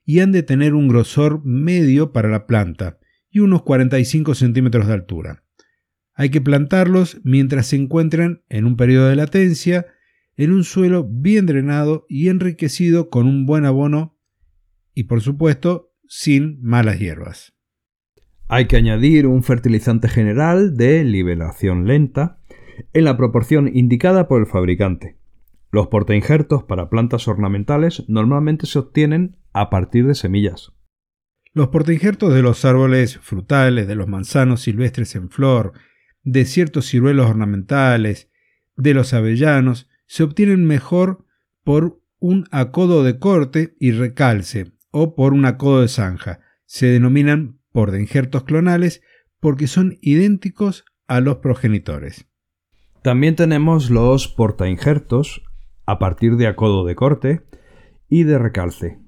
y 0.05 0.21
han 0.21 0.33
de 0.33 0.43
tener 0.43 0.75
un 0.75 0.89
grosor 0.89 1.45
medio 1.45 2.13
para 2.13 2.29
la 2.29 2.47
planta 2.47 2.99
y 3.31 3.41
unos 3.41 3.63
45 3.63 4.35
centímetros 4.35 4.87
de 4.87 4.93
altura. 4.93 5.45
Hay 6.15 6.31
que 6.31 6.41
plantarlos 6.41 7.21
mientras 7.25 7.67
se 7.67 7.77
encuentren 7.77 8.43
en 8.49 8.67
un 8.67 8.77
periodo 8.77 9.09
de 9.09 9.17
latencia, 9.17 9.87
en 10.37 10.53
un 10.53 10.65
suelo 10.65 11.09
bien 11.09 11.47
drenado 11.47 12.07
y 12.09 12.29
enriquecido 12.29 13.11
con 13.11 13.27
un 13.27 13.47
buen 13.47 13.65
abono 13.65 14.19
y 14.95 15.05
por 15.05 15.21
supuesto 15.21 15.93
sin 16.07 16.61
malas 16.63 17.01
hierbas. 17.01 17.55
Hay 18.47 18.67
que 18.67 18.77
añadir 18.77 19.27
un 19.27 19.43
fertilizante 19.43 20.09
general 20.09 20.77
de 20.77 21.03
liberación 21.03 21.87
lenta 21.87 22.39
en 22.93 23.05
la 23.05 23.17
proporción 23.17 23.71
indicada 23.75 24.29
por 24.29 24.41
el 24.41 24.47
fabricante. 24.47 25.17
Los 25.75 25.89
portainjertos 25.89 26.63
para 26.63 26.89
plantas 26.89 27.27
ornamentales 27.27 28.05
normalmente 28.07 28.65
se 28.65 28.79
obtienen 28.79 29.39
a 29.53 29.71
partir 29.71 30.07
de 30.07 30.15
semillas. 30.15 30.71
Los 31.53 31.71
portainjertos 31.71 32.33
de 32.33 32.43
los 32.43 32.65
árboles 32.65 33.19
frutales, 33.19 33.89
de 33.89 33.97
los 33.97 34.07
manzanos 34.07 34.61
silvestres 34.61 35.17
en 35.17 35.31
flor, 35.31 35.73
de 36.23 36.45
ciertos 36.45 36.87
ciruelos 36.87 37.29
ornamentales, 37.29 38.31
de 38.77 38.95
los 38.95 39.15
avellanos, 39.15 39.89
se 40.07 40.23
obtienen 40.23 40.65
mejor 40.65 41.27
por 41.65 42.01
un 42.21 42.47
acodo 42.53 43.03
de 43.03 43.19
corte 43.19 43.75
y 43.81 43.91
recalce 43.91 44.71
o 44.93 45.17
por 45.17 45.33
un 45.33 45.45
acodo 45.45 45.81
de 45.81 45.89
zanja. 45.89 46.39
Se 46.67 46.87
denominan 46.87 47.59
portainjertos 47.73 48.45
clonales 48.45 49.03
porque 49.41 49.67
son 49.67 49.99
idénticos 50.03 50.85
a 51.09 51.19
los 51.19 51.39
progenitores. 51.39 52.29
También 53.03 53.35
tenemos 53.35 53.91
los 53.91 54.29
portainjertos 54.29 55.43
a 55.87 55.99
partir 55.99 56.37
de 56.37 56.47
acodo 56.47 56.85
de 56.85 56.95
corte 56.95 57.43
y 58.09 58.25
de 58.25 58.39
recalce. 58.39 58.99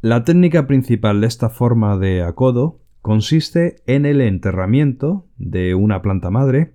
La 0.00 0.24
técnica 0.24 0.66
principal 0.66 1.20
de 1.20 1.26
esta 1.26 1.50
forma 1.50 1.98
de 1.98 2.22
acodo 2.22 2.80
consiste 3.02 3.82
en 3.86 4.06
el 4.06 4.20
enterramiento 4.20 5.28
de 5.36 5.74
una 5.74 6.02
planta 6.02 6.30
madre, 6.30 6.74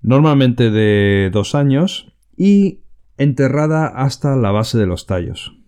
normalmente 0.00 0.70
de 0.70 1.30
dos 1.32 1.54
años, 1.54 2.14
y 2.36 2.82
enterrada 3.16 3.86
hasta 3.86 4.36
la 4.36 4.50
base 4.50 4.78
de 4.78 4.86
los 4.86 5.06
tallos. 5.06 5.58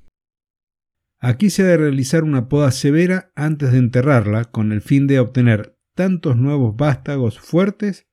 Aquí 1.20 1.48
se 1.48 1.62
ha 1.62 1.66
de 1.66 1.76
realizar 1.78 2.24
una 2.24 2.48
poda 2.48 2.70
severa 2.70 3.32
antes 3.34 3.72
de 3.72 3.78
enterrarla 3.78 4.44
con 4.44 4.72
el 4.72 4.82
fin 4.82 5.06
de 5.06 5.20
obtener 5.20 5.78
tantos 5.94 6.36
nuevos 6.36 6.76
vástagos 6.76 7.38
fuertes 7.38 8.06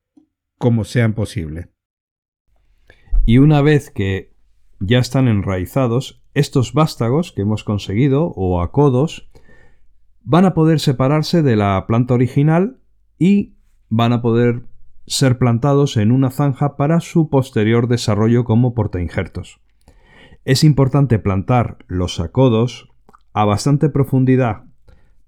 como 0.58 0.86
sean 0.86 1.13
posible. 1.13 1.72
Y 3.25 3.39
una 3.39 3.62
vez 3.62 3.89
que 3.89 4.30
ya 4.81 5.00
están 5.00 5.27
enraizados, 5.27 6.21
estos 6.33 6.73
vástagos 6.73 7.31
que 7.31 7.43
hemos 7.43 7.63
conseguido, 7.63 8.33
o 8.35 8.61
acodos, 8.61 9.29
van 10.23 10.45
a 10.45 10.53
poder 10.53 10.79
separarse 10.79 11.43
de 11.43 11.55
la 11.55 11.85
planta 11.88 12.13
original 12.13 12.77
y 13.17 13.53
van 13.89 14.13
a 14.13 14.21
poder 14.21 14.63
ser 15.05 15.38
plantados 15.38 15.97
en 15.97 16.11
una 16.11 16.31
zanja 16.31 16.77
para 16.77 17.00
su 17.00 17.29
posterior 17.29 17.88
desarrollo 17.88 18.43
como 18.43 18.73
portainjertos. 18.73 19.59
Es 20.45 20.63
importante 20.63 21.19
plantar 21.19 21.77
los 21.88 22.19
acodos 22.19 22.89
a 23.33 23.45
bastante 23.45 23.89
profundidad 23.89 24.63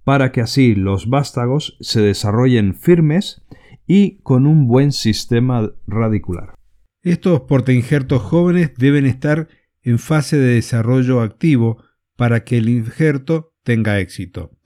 para 0.03 0.31
que 0.31 0.41
así 0.41 0.75
los 0.75 1.09
vástagos 1.09 1.77
se 1.79 2.01
desarrollen 2.01 2.73
firmes 2.73 3.45
y 3.87 4.17
con 4.21 4.47
un 4.47 4.67
buen 4.67 4.91
sistema 4.91 5.71
radicular. 5.87 6.55
Estos 7.03 7.41
portainjertos 7.41 8.21
jóvenes 8.21 8.71
deben 8.77 9.05
estar 9.05 9.49
en 9.81 9.99
fase 9.99 10.37
de 10.37 10.55
desarrollo 10.55 11.19
activo 11.19 11.83
para 12.15 12.45
que 12.45 12.57
el 12.57 12.69
injerto 12.69 13.53
tenga 13.63 13.99
éxito, 13.99 14.57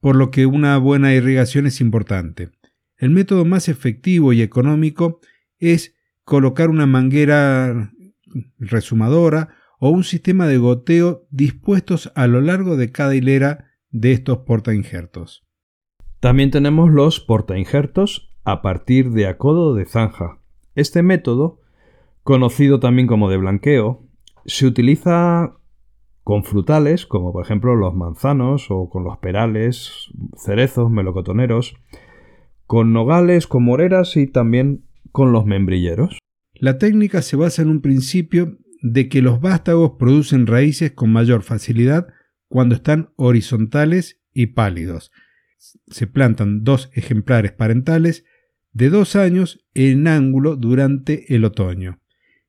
por 0.00 0.16
lo 0.16 0.30
que 0.30 0.46
una 0.46 0.78
buena 0.78 1.12
irrigación 1.12 1.66
es 1.66 1.82
importante. 1.82 2.50
El 2.96 3.10
método 3.10 3.44
más 3.44 3.68
efectivo 3.68 4.32
y 4.32 4.40
económico 4.40 5.20
es 5.58 5.94
colocar 6.24 6.70
una 6.70 6.86
manguera 6.86 7.92
resumadora 8.58 9.50
o 9.78 9.90
un 9.90 10.04
sistema 10.04 10.46
de 10.46 10.56
goteo 10.56 11.26
dispuestos 11.30 12.10
a 12.14 12.26
lo 12.26 12.40
largo 12.40 12.78
de 12.78 12.92
cada 12.92 13.14
hilera 13.14 13.72
de 13.90 14.12
estos 14.12 14.38
portainjertos. 14.38 15.46
También 16.18 16.50
tenemos 16.50 16.90
los 16.90 17.20
portainjertos 17.20 18.34
a 18.42 18.62
partir 18.62 19.10
de 19.10 19.26
acodo 19.26 19.74
de 19.74 19.84
zanja. 19.84 20.40
Este 20.74 21.02
método 21.02 21.60
conocido 22.24 22.80
también 22.80 23.06
como 23.06 23.30
de 23.30 23.36
blanqueo, 23.36 24.08
se 24.46 24.66
utiliza 24.66 25.58
con 26.24 26.42
frutales, 26.42 27.04
como 27.04 27.32
por 27.32 27.44
ejemplo 27.44 27.76
los 27.76 27.94
manzanos 27.94 28.70
o 28.70 28.88
con 28.88 29.04
los 29.04 29.18
perales, 29.18 30.08
cerezos, 30.36 30.90
melocotoneros, 30.90 31.76
con 32.66 32.94
nogales, 32.94 33.46
con 33.46 33.62
moreras 33.62 34.16
y 34.16 34.26
también 34.26 34.86
con 35.12 35.32
los 35.32 35.44
membrilleros. 35.44 36.18
La 36.54 36.78
técnica 36.78 37.20
se 37.20 37.36
basa 37.36 37.60
en 37.60 37.68
un 37.68 37.82
principio 37.82 38.56
de 38.80 39.08
que 39.10 39.20
los 39.20 39.40
vástagos 39.40 39.92
producen 39.98 40.46
raíces 40.46 40.92
con 40.92 41.12
mayor 41.12 41.42
facilidad 41.42 42.06
cuando 42.48 42.74
están 42.74 43.10
horizontales 43.16 44.22
y 44.32 44.46
pálidos. 44.46 45.12
Se 45.58 46.06
plantan 46.06 46.64
dos 46.64 46.90
ejemplares 46.94 47.52
parentales 47.52 48.24
de 48.72 48.88
dos 48.88 49.14
años 49.14 49.66
en 49.74 50.08
ángulo 50.08 50.56
durante 50.56 51.34
el 51.34 51.44
otoño 51.44 52.00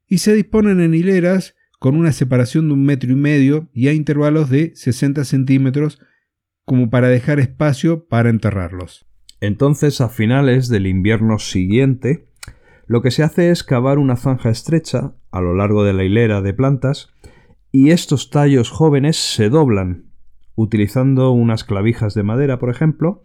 y 0.08 0.20
se 0.20 0.34
disponen 0.34 0.82
en 0.82 0.94
hileras 0.94 1.56
con 1.80 1.96
una 1.96 2.12
separación 2.12 2.68
de 2.68 2.74
un 2.74 2.84
metro 2.84 3.12
y 3.12 3.16
medio 3.16 3.70
y 3.74 3.88
a 3.88 3.94
intervalos 3.94 4.50
de 4.50 4.76
60 4.76 5.24
centímetros 5.26 6.00
como 6.66 6.90
para 6.90 7.10
dejar 7.10 7.40
espacio 7.40 8.08
para 8.08 8.30
enterrarlos. 8.30 9.06
Entonces, 9.42 10.02
a 10.02 10.10
finales 10.10 10.70
del 10.70 10.88
invierno 10.88 11.38
siguiente, 11.38 12.28
lo 12.88 13.02
que 13.02 13.12
se 13.12 13.24
hace 13.24 13.52
es 13.52 13.64
cavar 13.64 14.00
una 14.00 14.16
zanja 14.16 14.50
estrecha 14.50 15.16
a 15.32 15.42
lo 15.42 15.54
largo 15.54 15.84
de 15.84 15.94
la 15.94 16.04
hilera 16.04 16.42
de 16.42 16.54
plantas 16.54 17.10
y 17.72 17.92
estos 17.92 18.30
tallos 18.30 18.70
jóvenes 18.70 19.18
se 19.18 19.50
doblan 19.50 20.12
utilizando 20.56 21.32
unas 21.32 21.64
clavijas 21.64 22.14
de 22.14 22.24
madera, 22.24 22.58
por 22.58 22.70
ejemplo, 22.70 23.24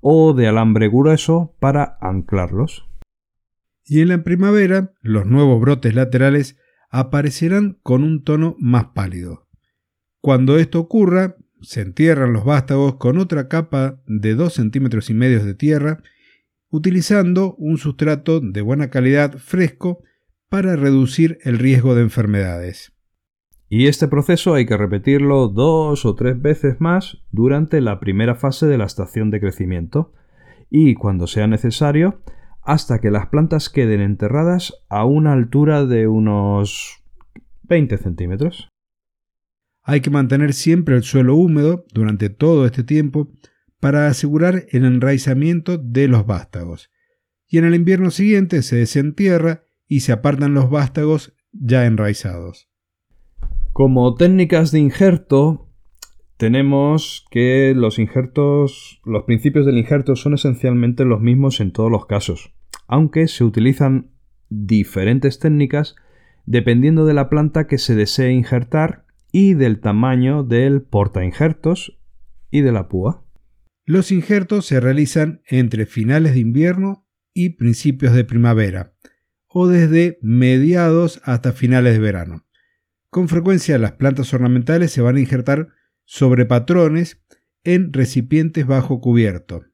o 0.00 0.32
de 0.32 0.46
alambre 0.46 0.88
grueso 0.88 1.54
para 1.58 1.98
anclarlos 2.00 2.88
y 3.88 4.02
en 4.02 4.08
la 4.08 4.22
primavera 4.22 4.92
los 5.00 5.26
nuevos 5.26 5.60
brotes 5.60 5.94
laterales 5.94 6.58
aparecerán 6.90 7.78
con 7.82 8.04
un 8.04 8.22
tono 8.22 8.54
más 8.58 8.86
pálido. 8.94 9.48
Cuando 10.20 10.58
esto 10.58 10.80
ocurra, 10.80 11.36
se 11.60 11.80
entierran 11.80 12.32
los 12.32 12.44
vástagos 12.44 12.96
con 12.96 13.18
otra 13.18 13.48
capa 13.48 14.00
de 14.06 14.34
2 14.34 14.52
centímetros 14.52 15.10
y 15.10 15.14
medio 15.14 15.44
de 15.44 15.54
tierra, 15.54 16.02
utilizando 16.70 17.54
un 17.56 17.78
sustrato 17.78 18.40
de 18.40 18.60
buena 18.60 18.90
calidad 18.90 19.38
fresco 19.38 20.02
para 20.48 20.76
reducir 20.76 21.38
el 21.42 21.58
riesgo 21.58 21.94
de 21.94 22.02
enfermedades. 22.02 22.92
Y 23.70 23.86
este 23.86 24.08
proceso 24.08 24.54
hay 24.54 24.64
que 24.64 24.76
repetirlo 24.76 25.48
dos 25.48 26.06
o 26.06 26.14
tres 26.14 26.40
veces 26.40 26.76
más 26.78 27.18
durante 27.30 27.80
la 27.80 28.00
primera 28.00 28.34
fase 28.34 28.66
de 28.66 28.78
la 28.78 28.86
estación 28.86 29.30
de 29.30 29.40
crecimiento 29.40 30.12
y, 30.70 30.94
cuando 30.94 31.26
sea 31.26 31.46
necesario, 31.46 32.22
hasta 32.68 33.00
que 33.00 33.10
las 33.10 33.28
plantas 33.28 33.70
queden 33.70 34.02
enterradas 34.02 34.74
a 34.90 35.06
una 35.06 35.32
altura 35.32 35.86
de 35.86 36.06
unos 36.06 37.02
20 37.62 37.96
centímetros. 37.96 38.68
Hay 39.82 40.02
que 40.02 40.10
mantener 40.10 40.52
siempre 40.52 40.94
el 40.94 41.02
suelo 41.02 41.34
húmedo 41.34 41.86
durante 41.94 42.28
todo 42.28 42.66
este 42.66 42.84
tiempo 42.84 43.32
para 43.80 44.08
asegurar 44.08 44.66
el 44.68 44.84
enraizamiento 44.84 45.78
de 45.78 46.08
los 46.08 46.26
vástagos. 46.26 46.90
Y 47.46 47.56
en 47.56 47.64
el 47.64 47.74
invierno 47.74 48.10
siguiente 48.10 48.60
se 48.60 48.76
desentierra 48.76 49.64
y 49.86 50.00
se 50.00 50.12
apartan 50.12 50.52
los 50.52 50.68
vástagos 50.68 51.34
ya 51.52 51.86
enraizados. 51.86 52.68
Como 53.72 54.14
técnicas 54.14 54.72
de 54.72 54.80
injerto, 54.80 55.70
tenemos 56.36 57.26
que 57.30 57.72
los 57.74 57.98
injertos, 57.98 59.00
los 59.06 59.24
principios 59.24 59.64
del 59.64 59.78
injerto 59.78 60.16
son 60.16 60.34
esencialmente 60.34 61.06
los 61.06 61.22
mismos 61.22 61.60
en 61.60 61.72
todos 61.72 61.90
los 61.90 62.04
casos, 62.04 62.52
aunque 62.88 63.28
se 63.28 63.44
utilizan 63.44 64.10
diferentes 64.48 65.38
técnicas 65.38 65.94
dependiendo 66.46 67.04
de 67.04 67.14
la 67.14 67.28
planta 67.28 67.66
que 67.66 67.78
se 67.78 67.94
desee 67.94 68.32
injertar 68.32 69.04
y 69.30 69.54
del 69.54 69.80
tamaño 69.80 70.42
del 70.42 70.82
porta 70.82 71.24
injertos 71.24 72.00
y 72.50 72.62
de 72.62 72.72
la 72.72 72.88
púa. 72.88 73.24
Los 73.84 74.10
injertos 74.10 74.66
se 74.66 74.80
realizan 74.80 75.42
entre 75.46 75.86
finales 75.86 76.34
de 76.34 76.40
invierno 76.40 77.06
y 77.34 77.50
principios 77.50 78.14
de 78.14 78.24
primavera, 78.24 78.94
o 79.46 79.68
desde 79.68 80.18
mediados 80.22 81.20
hasta 81.24 81.52
finales 81.52 81.94
de 81.94 82.00
verano. 82.00 82.46
Con 83.10 83.28
frecuencia 83.28 83.78
las 83.78 83.92
plantas 83.92 84.32
ornamentales 84.34 84.90
se 84.90 85.00
van 85.02 85.16
a 85.16 85.20
injertar 85.20 85.68
sobre 86.04 86.46
patrones 86.46 87.22
en 87.64 87.92
recipientes 87.92 88.66
bajo 88.66 89.00
cubierto, 89.00 89.64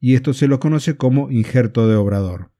y 0.00 0.14
esto 0.14 0.32
se 0.32 0.48
lo 0.48 0.58
conoce 0.58 0.96
como 0.96 1.30
injerto 1.30 1.86
de 1.86 1.94
obrador, 1.94 2.50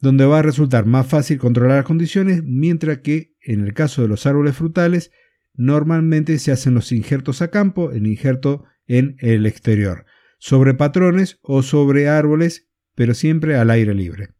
donde 0.00 0.26
va 0.26 0.40
a 0.40 0.42
resultar 0.42 0.84
más 0.84 1.06
fácil 1.06 1.38
controlar 1.38 1.78
las 1.78 1.86
condiciones, 1.86 2.42
mientras 2.44 2.98
que 2.98 3.36
en 3.40 3.60
el 3.60 3.72
caso 3.72 4.02
de 4.02 4.08
los 4.08 4.26
árboles 4.26 4.56
frutales 4.56 5.12
normalmente 5.54 6.38
se 6.38 6.52
hacen 6.52 6.74
los 6.74 6.92
injertos 6.92 7.42
a 7.42 7.48
campo, 7.48 7.92
el 7.92 8.06
injerto 8.06 8.64
en 8.86 9.16
el 9.20 9.46
exterior, 9.46 10.04
sobre 10.38 10.74
patrones 10.74 11.38
o 11.42 11.62
sobre 11.62 12.08
árboles, 12.08 12.68
pero 12.96 13.14
siempre 13.14 13.56
al 13.56 13.70
aire 13.70 13.94
libre. 13.94 14.30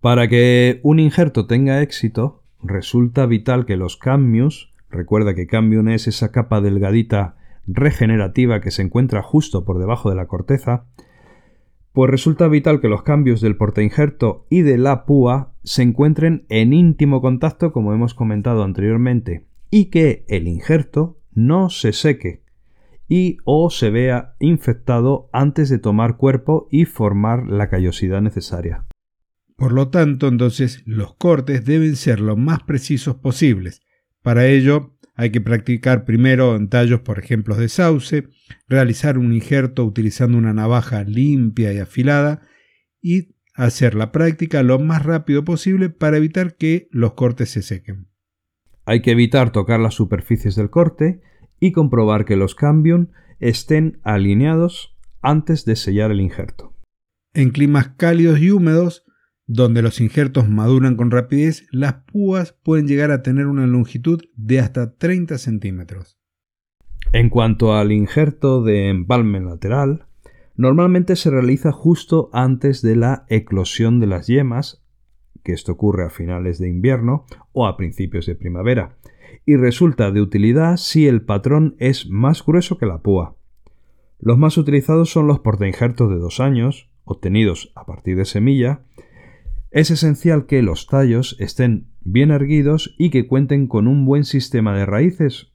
Para 0.00 0.28
que 0.28 0.80
un 0.82 0.98
injerto 0.98 1.46
tenga 1.46 1.82
éxito, 1.82 2.44
resulta 2.62 3.26
vital 3.26 3.66
que 3.66 3.76
los 3.76 3.96
cambios, 3.96 4.72
recuerda 4.88 5.34
que 5.34 5.46
cambium 5.46 5.88
es 5.88 6.06
esa 6.06 6.30
capa 6.30 6.60
delgadita 6.60 7.36
regenerativa 7.66 8.60
que 8.60 8.70
se 8.70 8.82
encuentra 8.82 9.22
justo 9.22 9.64
por 9.64 9.78
debajo 9.78 10.10
de 10.10 10.16
la 10.16 10.26
corteza, 10.26 10.86
pues 11.92 12.10
resulta 12.10 12.48
vital 12.48 12.80
que 12.80 12.88
los 12.88 13.02
cambios 13.02 13.40
del 13.40 13.56
portainjerto 13.56 14.46
y 14.48 14.62
de 14.62 14.78
la 14.78 15.04
púa 15.04 15.54
se 15.62 15.82
encuentren 15.82 16.46
en 16.48 16.72
íntimo 16.72 17.20
contacto, 17.20 17.72
como 17.72 17.92
hemos 17.92 18.14
comentado 18.14 18.64
anteriormente, 18.64 19.46
y 19.70 19.86
que 19.86 20.24
el 20.28 20.48
injerto 20.48 21.20
no 21.32 21.70
se 21.70 21.92
seque 21.92 22.42
y 23.08 23.36
o 23.44 23.68
se 23.68 23.90
vea 23.90 24.36
infectado 24.38 25.28
antes 25.32 25.68
de 25.68 25.78
tomar 25.78 26.16
cuerpo 26.16 26.66
y 26.70 26.86
formar 26.86 27.46
la 27.46 27.68
callosidad 27.68 28.22
necesaria. 28.22 28.86
Por 29.56 29.72
lo 29.72 29.90
tanto, 29.90 30.28
entonces 30.28 30.82
los 30.86 31.14
cortes 31.14 31.64
deben 31.64 31.96
ser 31.96 32.20
lo 32.20 32.36
más 32.36 32.62
precisos 32.62 33.16
posibles. 33.16 33.82
Para 34.22 34.46
ello 34.46 34.96
hay 35.22 35.30
que 35.30 35.40
practicar 35.40 36.04
primero 36.04 36.56
en 36.56 36.68
tallos, 36.68 37.02
por 37.02 37.20
ejemplo, 37.20 37.54
de 37.54 37.68
sauce, 37.68 38.26
realizar 38.66 39.18
un 39.18 39.32
injerto 39.32 39.84
utilizando 39.84 40.36
una 40.36 40.52
navaja 40.52 41.04
limpia 41.04 41.72
y 41.72 41.78
afilada 41.78 42.42
y 43.00 43.36
hacer 43.54 43.94
la 43.94 44.10
práctica 44.10 44.64
lo 44.64 44.80
más 44.80 45.04
rápido 45.04 45.44
posible 45.44 45.90
para 45.90 46.16
evitar 46.16 46.56
que 46.56 46.88
los 46.90 47.12
cortes 47.12 47.50
se 47.50 47.62
sequen. 47.62 48.08
Hay 48.84 49.00
que 49.00 49.12
evitar 49.12 49.52
tocar 49.52 49.78
las 49.78 49.94
superficies 49.94 50.56
del 50.56 50.70
corte 50.70 51.20
y 51.60 51.70
comprobar 51.70 52.24
que 52.24 52.34
los 52.34 52.56
cambios 52.56 53.06
estén 53.38 54.00
alineados 54.02 54.98
antes 55.20 55.64
de 55.64 55.76
sellar 55.76 56.10
el 56.10 56.20
injerto. 56.20 56.76
En 57.32 57.50
climas 57.50 57.90
cálidos 57.96 58.40
y 58.40 58.50
húmedos, 58.50 59.04
donde 59.46 59.82
los 59.82 60.00
injertos 60.00 60.48
maduran 60.48 60.96
con 60.96 61.10
rapidez, 61.10 61.66
las 61.70 61.94
púas 62.10 62.52
pueden 62.62 62.86
llegar 62.86 63.10
a 63.10 63.22
tener 63.22 63.46
una 63.46 63.66
longitud 63.66 64.22
de 64.36 64.60
hasta 64.60 64.94
30 64.94 65.38
centímetros. 65.38 66.18
En 67.12 67.28
cuanto 67.28 67.74
al 67.74 67.92
injerto 67.92 68.62
de 68.62 68.88
empalme 68.88 69.40
lateral, 69.40 70.06
normalmente 70.56 71.16
se 71.16 71.30
realiza 71.30 71.72
justo 71.72 72.30
antes 72.32 72.82
de 72.82 72.96
la 72.96 73.26
eclosión 73.28 74.00
de 74.00 74.06
las 74.06 74.26
yemas 74.26 74.82
que 75.42 75.52
esto 75.52 75.72
ocurre 75.72 76.04
a 76.04 76.10
finales 76.10 76.58
de 76.58 76.68
invierno 76.68 77.26
o 77.52 77.66
a 77.66 77.76
principios 77.76 78.26
de 78.26 78.34
primavera, 78.34 78.96
y 79.44 79.56
resulta 79.56 80.10
de 80.10 80.20
utilidad 80.20 80.76
si 80.76 81.08
el 81.08 81.22
patrón 81.22 81.74
es 81.78 82.08
más 82.08 82.44
grueso 82.44 82.78
que 82.78 82.86
la 82.86 83.02
púa. 83.02 83.36
Los 84.20 84.38
más 84.38 84.56
utilizados 84.56 85.10
son 85.10 85.26
los 85.26 85.40
portainjertos 85.40 86.08
de 86.10 86.16
dos 86.16 86.38
años, 86.38 86.90
obtenidos 87.04 87.72
a 87.74 87.84
partir 87.84 88.16
de 88.16 88.24
semilla. 88.24 88.82
Es 89.72 89.90
esencial 89.90 90.44
que 90.44 90.60
los 90.60 90.86
tallos 90.86 91.34
estén 91.38 91.88
bien 92.02 92.30
erguidos 92.30 92.94
y 92.98 93.08
que 93.08 93.26
cuenten 93.26 93.66
con 93.66 93.88
un 93.88 94.04
buen 94.04 94.24
sistema 94.24 94.76
de 94.76 94.84
raíces 94.84 95.54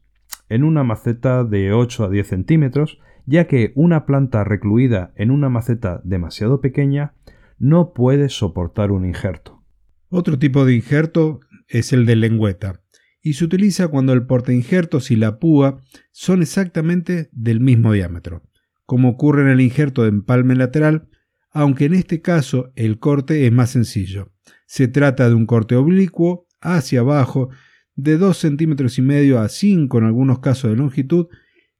en 0.49 0.63
una 0.63 0.83
maceta 0.83 1.43
de 1.43 1.71
8 1.71 2.05
a 2.05 2.09
10 2.09 2.27
centímetros, 2.27 2.97
ya 3.27 3.45
que 3.45 3.73
una 3.75 4.07
planta 4.07 4.43
recluida 4.43 5.13
en 5.17 5.29
una 5.29 5.49
maceta 5.49 6.01
demasiado 6.03 6.61
pequeña 6.61 7.13
no 7.59 7.93
puede 7.93 8.29
soportar 8.29 8.91
un 8.91 9.05
injerto. 9.05 9.63
Otro 10.09 10.39
tipo 10.39 10.65
de 10.65 10.73
injerto 10.73 11.39
es 11.67 11.93
el 11.93 12.07
de 12.07 12.15
lengüeta, 12.15 12.81
y 13.21 13.33
se 13.33 13.45
utiliza 13.45 13.87
cuando 13.89 14.13
el 14.13 14.25
injertos 14.47 15.11
y 15.11 15.15
la 15.15 15.37
púa 15.37 15.83
son 16.11 16.41
exactamente 16.41 17.29
del 17.33 17.59
mismo 17.59 17.91
diámetro, 17.91 18.41
como 18.85 19.09
ocurre 19.09 19.43
en 19.43 19.49
el 19.49 19.61
injerto 19.61 20.01
de 20.01 20.09
empalme 20.09 20.55
lateral, 20.55 21.07
aunque 21.51 21.85
en 21.85 21.93
este 21.93 22.21
caso 22.21 22.71
el 22.75 22.99
corte 22.99 23.45
es 23.45 23.51
más 23.51 23.71
sencillo. 23.71 24.31
Se 24.65 24.87
trata 24.87 25.29
de 25.29 25.35
un 25.35 25.45
corte 25.45 25.75
oblicuo 25.75 26.47
hacia 26.61 27.01
abajo 27.01 27.49
de 27.95 28.17
2 28.17 28.37
centímetros 28.37 28.97
y 28.97 29.01
medio 29.01 29.39
a 29.39 29.49
5 29.49 29.97
en 29.97 30.03
algunos 30.05 30.39
casos 30.39 30.69
de 30.69 30.77
longitud 30.77 31.27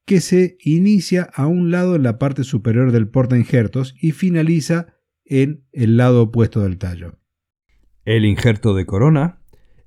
que 0.05 0.21
se 0.21 0.57
inicia 0.61 1.29
a 1.33 1.47
un 1.47 1.69
lado 1.69 1.95
en 1.95 2.03
la 2.03 2.17
parte 2.17 2.43
superior 2.43 2.91
del 2.91 3.11
injertos 3.37 3.93
y 4.01 4.11
finaliza 4.13 4.95
en 5.25 5.65
el 5.73 5.97
lado 5.97 6.23
opuesto 6.23 6.61
del 6.61 6.77
tallo. 6.77 7.19
El 8.05 8.23
injerto 8.23 8.73
de 8.73 8.85
corona 8.85 9.41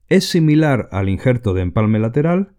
es 0.08 0.28
similar 0.28 0.88
al 0.92 1.08
injerto 1.08 1.54
de 1.54 1.62
empalme 1.62 1.98
lateral, 1.98 2.54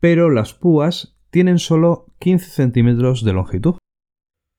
pero 0.00 0.30
las 0.30 0.52
púas 0.52 1.16
tienen 1.30 1.58
solo 1.58 2.12
15 2.18 2.50
centímetros 2.50 3.24
de 3.24 3.32
longitud. 3.32 3.76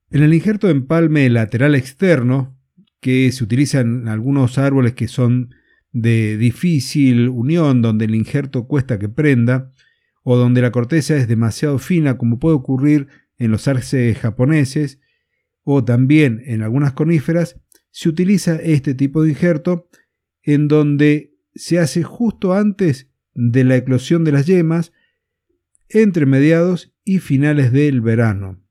En 0.10 0.24
el 0.24 0.34
injerto 0.34 0.68
de 0.68 0.74
empalme 0.74 1.30
lateral 1.30 1.76
externo, 1.76 2.58
que 3.02 3.32
se 3.32 3.44
utiliza 3.44 3.82
en 3.82 4.08
algunos 4.08 4.58
árboles 4.58 4.94
que 4.94 5.08
son 5.08 5.54
de 5.92 6.38
difícil 6.38 7.28
unión, 7.30 7.82
donde 7.82 8.06
el 8.06 8.16
injerto 8.16 8.68
cuesta 8.68 9.00
que 9.00 9.10
prenda, 9.10 9.74
o 10.24 10.38
donde 10.38 10.62
la 10.62 10.72
corteza 10.72 11.16
es 11.16 11.28
demasiado 11.28 11.78
fina, 11.78 12.18
como 12.18 12.40
puede 12.40 12.56
ocurrir 12.56 13.08
en 13.38 13.52
los 13.52 13.68
arces 13.68 14.18
japoneses, 14.18 15.00
o 15.64 15.84
también 15.84 16.42
en 16.46 16.62
algunas 16.62 16.94
coníferas, 16.94 17.60
se 17.92 18.10
utiliza 18.10 18.56
este 18.56 18.94
tipo 18.94 19.24
de 19.24 19.30
injerto 19.30 19.90
en 20.42 20.68
donde 20.68 21.34
se 21.54 21.80
hace 21.80 22.04
justo 22.04 22.54
antes 22.54 23.10
de 23.34 23.64
la 23.66 23.76
eclosión 23.76 24.24
de 24.24 24.32
las 24.32 24.46
yemas, 24.46 24.94
entre 25.90 26.26
mediados 26.26 26.94
y 27.04 27.20
finales 27.20 27.72
del 27.72 28.02
verano. 28.02 28.67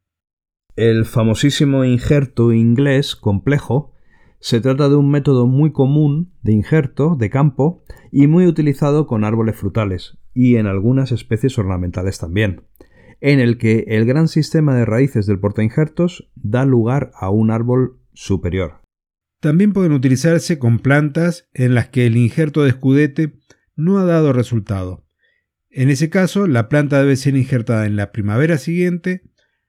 El 0.76 1.06
famosísimo 1.06 1.86
injerto 1.86 2.52
inglés 2.52 3.16
complejo 3.16 3.94
se 4.40 4.60
trata 4.60 4.90
de 4.90 4.94
un 4.94 5.10
método 5.10 5.46
muy 5.46 5.72
común 5.72 6.34
de 6.42 6.52
injerto 6.52 7.16
de 7.18 7.30
campo 7.30 7.82
y 8.12 8.26
muy 8.26 8.46
utilizado 8.46 9.06
con 9.06 9.24
árboles 9.24 9.56
frutales 9.56 10.18
y 10.34 10.56
en 10.56 10.66
algunas 10.66 11.12
especies 11.12 11.58
ornamentales 11.58 12.18
también, 12.18 12.64
en 13.22 13.40
el 13.40 13.56
que 13.56 13.86
el 13.88 14.04
gran 14.04 14.28
sistema 14.28 14.76
de 14.76 14.84
raíces 14.84 15.24
del 15.24 15.40
portainjertos 15.40 16.30
da 16.34 16.66
lugar 16.66 17.10
a 17.14 17.30
un 17.30 17.50
árbol 17.50 17.98
superior. 18.12 18.82
También 19.40 19.72
pueden 19.72 19.92
utilizarse 19.92 20.58
con 20.58 20.80
plantas 20.80 21.48
en 21.54 21.74
las 21.74 21.88
que 21.88 22.04
el 22.04 22.18
injerto 22.18 22.62
de 22.62 22.68
escudete 22.68 23.32
no 23.76 23.98
ha 23.98 24.04
dado 24.04 24.34
resultado. 24.34 25.06
En 25.70 25.88
ese 25.88 26.10
caso, 26.10 26.46
la 26.46 26.68
planta 26.68 26.98
debe 27.00 27.16
ser 27.16 27.34
injertada 27.34 27.86
en 27.86 27.96
la 27.96 28.12
primavera 28.12 28.58
siguiente 28.58 29.22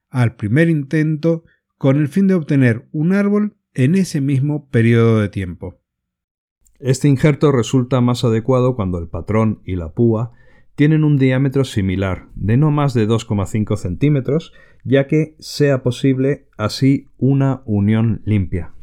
al 0.10 0.36
primer 0.36 0.70
intento 0.70 1.44
con 1.78 1.98
el 1.98 2.08
fin 2.08 2.28
de 2.28 2.34
obtener 2.34 2.88
un 2.92 3.14
árbol 3.14 3.58
en 3.74 3.96
ese 3.96 4.22
mismo 4.22 4.70
periodo 4.70 5.20
de 5.20 5.30
tiempo. 5.30 5.80
Este 6.80 7.08
injerto 7.08 7.52
resulta 7.52 8.02
más 8.02 8.24
adecuado 8.24 8.76
cuando 8.76 9.00
el 9.00 9.08
patrón 9.08 9.62
y 9.66 9.76
la 9.76 9.94
púa 9.94 10.32
tienen 10.76 11.04
un 11.04 11.18
diámetro 11.18 11.66
similar, 11.66 12.30
de 12.36 12.56
no 12.56 12.70
más 12.70 12.94
de 12.94 13.08
2,5 13.08 13.78
centímetros, 13.78 14.54
ya 14.84 15.08
que 15.08 15.36
sea 15.40 15.82
posible 15.82 16.48
así 16.56 17.08
una 17.18 17.64
unión 17.66 18.22
limpia. 18.26 18.74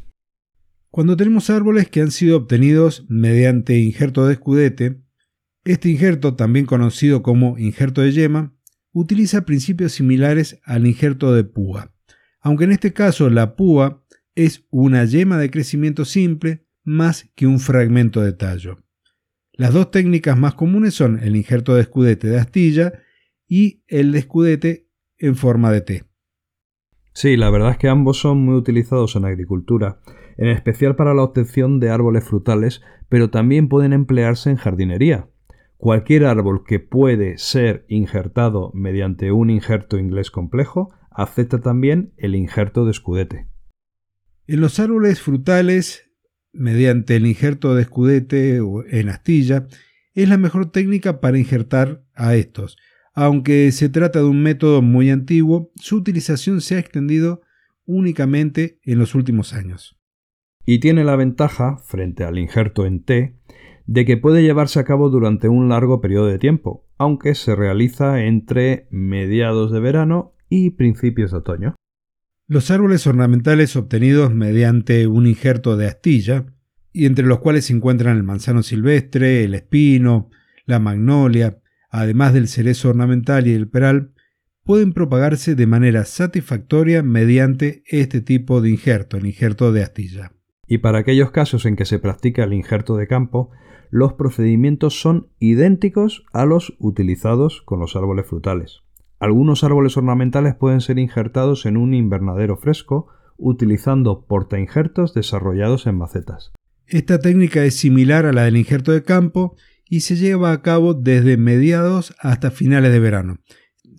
Cuando 0.89 1.15
tenemos 1.15 1.49
árboles 1.49 1.89
que 1.89 2.01
han 2.01 2.11
sido 2.11 2.37
obtenidos 2.37 3.05
mediante 3.07 3.77
injerto 3.77 4.25
de 4.25 4.33
escudete, 4.33 5.01
este 5.63 5.89
injerto, 5.89 6.35
también 6.35 6.65
conocido 6.65 7.23
como 7.23 7.57
injerto 7.57 8.01
de 8.01 8.11
yema, 8.11 8.54
utiliza 8.95 9.45
principios 9.45 9.91
similares 9.91 10.61
al 10.63 10.87
injerto 10.87 11.33
de 11.33 11.43
púa, 11.43 11.93
aunque 12.39 12.63
en 12.63 12.71
este 12.71 12.93
caso 12.93 13.29
la 13.29 13.57
púa 13.57 14.05
es 14.35 14.65
una 14.69 15.03
yema 15.03 15.37
de 15.37 15.51
crecimiento 15.51 16.05
simple 16.05 16.65
más 16.85 17.29
que 17.35 17.45
un 17.45 17.59
fragmento 17.59 18.21
de 18.21 18.31
tallo. 18.31 18.77
Las 19.51 19.73
dos 19.73 19.91
técnicas 19.91 20.37
más 20.37 20.53
comunes 20.53 20.93
son 20.93 21.19
el 21.19 21.35
injerto 21.35 21.75
de 21.75 21.81
escudete 21.81 22.29
de 22.29 22.39
astilla 22.39 22.93
y 23.47 23.83
el 23.87 24.13
de 24.13 24.19
escudete 24.19 24.89
en 25.17 25.35
forma 25.35 25.73
de 25.73 25.81
T. 25.81 26.03
Sí, 27.13 27.35
la 27.35 27.49
verdad 27.49 27.71
es 27.71 27.77
que 27.77 27.89
ambos 27.89 28.19
son 28.19 28.45
muy 28.45 28.55
utilizados 28.55 29.17
en 29.17 29.25
agricultura, 29.25 29.99
en 30.37 30.47
especial 30.47 30.95
para 30.95 31.13
la 31.13 31.23
obtención 31.23 31.81
de 31.81 31.89
árboles 31.89 32.23
frutales, 32.23 32.81
pero 33.09 33.29
también 33.29 33.67
pueden 33.67 33.91
emplearse 33.91 34.49
en 34.49 34.55
jardinería. 34.55 35.27
Cualquier 35.77 36.25
árbol 36.25 36.63
que 36.65 36.79
puede 36.79 37.37
ser 37.37 37.85
injertado 37.89 38.71
mediante 38.73 39.31
un 39.31 39.49
injerto 39.49 39.97
inglés 39.97 40.31
complejo 40.31 40.93
acepta 41.11 41.59
también 41.59 42.13
el 42.17 42.35
injerto 42.35 42.85
de 42.85 42.91
escudete. 42.91 43.47
En 44.47 44.61
los 44.61 44.79
árboles 44.79 45.21
frutales, 45.21 46.11
mediante 46.53 47.15
el 47.15 47.25
injerto 47.25 47.75
de 47.75 47.83
escudete 47.83 48.61
o 48.61 48.85
en 48.85 49.09
astilla, 49.09 49.67
es 50.13 50.29
la 50.29 50.37
mejor 50.37 50.71
técnica 50.71 51.19
para 51.19 51.37
injertar 51.37 52.05
a 52.13 52.35
estos. 52.35 52.77
Aunque 53.13 53.71
se 53.71 53.89
trata 53.89 54.19
de 54.19 54.25
un 54.25 54.41
método 54.41 54.81
muy 54.81 55.09
antiguo, 55.09 55.71
su 55.75 55.97
utilización 55.97 56.61
se 56.61 56.75
ha 56.75 56.79
extendido 56.79 57.41
únicamente 57.85 58.79
en 58.83 58.99
los 58.99 59.15
últimos 59.15 59.53
años. 59.53 59.97
Y 60.65 60.79
tiene 60.79 61.03
la 61.03 61.15
ventaja, 61.15 61.77
frente 61.77 62.23
al 62.23 62.37
injerto 62.39 62.85
en 62.85 63.03
T, 63.03 63.37
de 63.87 64.05
que 64.05 64.17
puede 64.17 64.41
llevarse 64.41 64.79
a 64.79 64.83
cabo 64.83 65.09
durante 65.09 65.47
un 65.47 65.69
largo 65.69 66.01
periodo 66.01 66.27
de 66.27 66.39
tiempo, 66.39 66.85
aunque 66.97 67.35
se 67.35 67.55
realiza 67.55 68.23
entre 68.23 68.87
mediados 68.89 69.71
de 69.71 69.79
verano 69.79 70.33
y 70.49 70.71
principios 70.71 71.31
de 71.31 71.37
otoño. 71.37 71.75
Los 72.47 72.71
árboles 72.71 73.05
ornamentales 73.07 73.75
obtenidos 73.75 74.33
mediante 74.33 75.07
un 75.07 75.27
injerto 75.27 75.77
de 75.77 75.87
astilla, 75.87 76.45
y 76.93 77.05
entre 77.05 77.25
los 77.25 77.39
cuales 77.39 77.65
se 77.65 77.73
encuentran 77.73 78.15
el 78.15 78.23
manzano 78.23 78.63
silvestre, 78.63 79.43
el 79.43 79.53
espino, 79.53 80.29
la 80.65 80.79
magnolia, 80.79 81.59
además 81.89 82.33
del 82.33 82.47
cerezo 82.47 82.89
ornamental 82.89 83.47
y 83.47 83.53
el 83.53 83.67
peral, 83.67 84.13
pueden 84.63 84.93
propagarse 84.93 85.55
de 85.55 85.67
manera 85.67 86.05
satisfactoria 86.05 87.03
mediante 87.03 87.83
este 87.85 88.21
tipo 88.21 88.61
de 88.61 88.71
injerto, 88.71 89.17
el 89.17 89.27
injerto 89.27 89.71
de 89.71 89.83
astilla. 89.83 90.31
Y 90.67 90.79
para 90.79 90.99
aquellos 90.99 91.31
casos 91.31 91.65
en 91.65 91.75
que 91.75 91.85
se 91.85 91.99
practica 91.99 92.43
el 92.43 92.53
injerto 92.53 92.95
de 92.95 93.07
campo, 93.07 93.51
los 93.95 94.11
procedimientos 94.11 94.99
son 94.99 95.29
idénticos 95.39 96.25
a 96.33 96.43
los 96.43 96.75
utilizados 96.79 97.61
con 97.61 97.79
los 97.79 97.95
árboles 97.95 98.27
frutales. 98.27 98.81
Algunos 99.19 99.63
árboles 99.63 99.95
ornamentales 99.95 100.53
pueden 100.53 100.81
ser 100.81 100.99
injertados 100.99 101.65
en 101.65 101.77
un 101.77 101.93
invernadero 101.93 102.57
fresco 102.57 103.07
utilizando 103.37 104.25
portainjertos 104.25 105.13
desarrollados 105.13 105.87
en 105.87 105.95
macetas. 105.95 106.51
Esta 106.87 107.19
técnica 107.19 107.63
es 107.63 107.75
similar 107.75 108.25
a 108.25 108.33
la 108.33 108.43
del 108.43 108.57
injerto 108.57 108.91
de 108.91 109.01
campo 109.01 109.55
y 109.89 110.01
se 110.01 110.17
lleva 110.17 110.51
a 110.51 110.61
cabo 110.61 110.93
desde 110.93 111.37
mediados 111.37 112.13
hasta 112.19 112.51
finales 112.51 112.91
de 112.91 112.99
verano. 112.99 113.37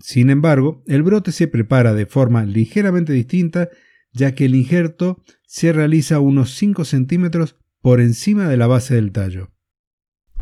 Sin 0.01 0.29
embargo, 0.29 0.83
el 0.87 1.05
brote 1.05 1.33
se 1.33 1.49
prepara 1.49 1.95
de 1.95 2.05
forma 2.05 2.45
ligeramente 2.45 3.15
distinta 3.15 3.71
ya 4.13 4.35
que 4.35 4.45
el 4.45 4.57
injerto 4.57 5.23
se 5.47 5.73
realiza 5.73 6.21
unos 6.21 6.55
5 6.57 6.85
centímetros 6.85 7.57
por 7.81 8.03
encima 8.03 8.47
de 8.47 8.59
la 8.59 8.67
base 8.67 8.95
del 8.95 9.13
tallo. 9.13 9.56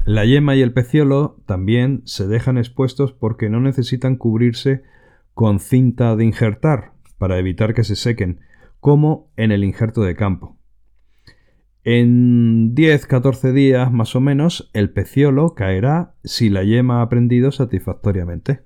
La 0.04 0.26
yema 0.26 0.54
y 0.54 0.60
el 0.60 0.74
peciolo 0.74 1.42
también 1.46 2.02
se 2.04 2.26
dejan 2.26 2.58
expuestos 2.58 3.12
porque 3.12 3.48
no 3.48 3.60
necesitan 3.60 4.16
cubrirse 4.16 4.82
con 5.32 5.60
cinta 5.60 6.14
de 6.14 6.24
injertar 6.24 6.92
para 7.16 7.38
evitar 7.38 7.72
que 7.72 7.84
se 7.84 7.96
sequen, 7.96 8.40
como 8.80 9.32
en 9.36 9.50
el 9.50 9.64
injerto 9.64 10.02
de 10.02 10.14
campo. 10.14 10.58
En 11.84 12.74
10-14 12.74 13.52
días 13.52 13.90
más 13.92 14.14
o 14.14 14.20
menos 14.20 14.70
el 14.74 14.90
peciolo 14.90 15.54
caerá 15.54 16.14
si 16.22 16.50
la 16.50 16.64
yema 16.64 17.00
ha 17.00 17.08
prendido 17.08 17.50
satisfactoriamente. 17.50 18.64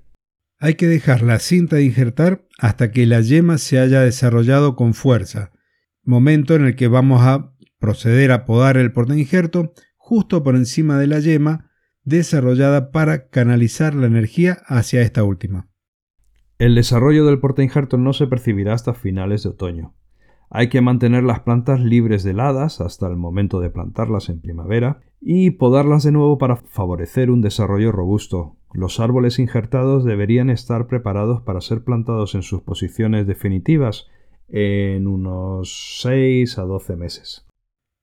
Hay 0.59 0.75
que 0.75 0.87
dejar 0.87 1.21
la 1.21 1.39
cinta 1.39 1.77
de 1.77 1.85
injertar 1.85 2.45
hasta 2.57 2.91
que 2.91 3.05
la 3.05 3.21
yema 3.21 3.57
se 3.59 3.79
haya 3.79 4.01
desarrollado 4.01 4.75
con 4.75 4.93
fuerza, 4.93 5.53
momento 6.03 6.55
en 6.55 6.65
el 6.65 6.75
que 6.75 6.89
vamos 6.89 7.21
a 7.21 7.53
proceder 7.79 8.33
a 8.33 8.45
podar 8.45 8.75
el 8.75 8.91
injerto 9.15 9.73
justo 10.09 10.41
por 10.41 10.55
encima 10.55 10.97
de 10.97 11.05
la 11.05 11.19
yema 11.19 11.69
desarrollada 12.03 12.89
para 12.89 13.27
canalizar 13.27 13.93
la 13.93 14.07
energía 14.07 14.57
hacia 14.65 15.03
esta 15.03 15.23
última. 15.23 15.69
El 16.57 16.73
desarrollo 16.73 17.27
del 17.27 17.39
injerto 17.59 17.97
no 17.97 18.13
se 18.13 18.25
percibirá 18.25 18.73
hasta 18.73 18.95
finales 18.95 19.43
de 19.43 19.49
otoño. 19.49 19.93
Hay 20.49 20.69
que 20.69 20.81
mantener 20.81 21.21
las 21.21 21.41
plantas 21.41 21.79
libres 21.79 22.23
de 22.23 22.31
heladas 22.31 22.81
hasta 22.81 23.05
el 23.05 23.17
momento 23.17 23.59
de 23.59 23.69
plantarlas 23.69 24.29
en 24.29 24.41
primavera 24.41 24.99
y 25.21 25.51
podarlas 25.51 26.01
de 26.01 26.11
nuevo 26.11 26.39
para 26.39 26.55
favorecer 26.55 27.29
un 27.29 27.41
desarrollo 27.41 27.91
robusto. 27.91 28.57
Los 28.73 28.99
árboles 28.99 29.37
injertados 29.37 30.05
deberían 30.05 30.49
estar 30.49 30.87
preparados 30.87 31.43
para 31.43 31.61
ser 31.61 31.83
plantados 31.83 32.33
en 32.33 32.41
sus 32.41 32.63
posiciones 32.63 33.27
definitivas 33.27 34.07
en 34.47 35.05
unos 35.05 35.99
6 36.01 36.57
a 36.57 36.63
12 36.63 36.95
meses. 36.95 37.45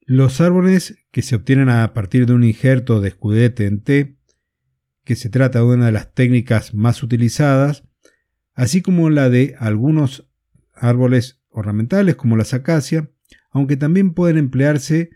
Los 0.09 0.41
árboles 0.41 1.05
que 1.17 1.23
se 1.23 1.35
obtienen 1.35 1.71
a 1.71 1.95
partir 1.95 2.27
de 2.27 2.35
un 2.35 2.45
injerto 2.45 3.01
de 3.01 3.09
escudete 3.09 3.65
en 3.65 3.81
T, 3.81 4.19
que 5.03 5.17
se 5.17 5.31
trata 5.31 5.61
de 5.61 5.65
una 5.65 5.87
de 5.87 5.93
las 5.93 6.13
técnicas 6.13 6.75
más 6.75 7.03
utilizadas, 7.03 7.85
así 8.53 8.83
como 8.83 9.09
la 9.09 9.31
de 9.31 9.55
algunos 9.59 10.29
árboles 10.75 11.41
ornamentales 11.49 12.17
como 12.17 12.37
la 12.37 12.45
acacia, 12.53 13.11
aunque 13.51 13.79
también 13.79 14.13
pueden 14.13 14.37
emplearse 14.37 15.09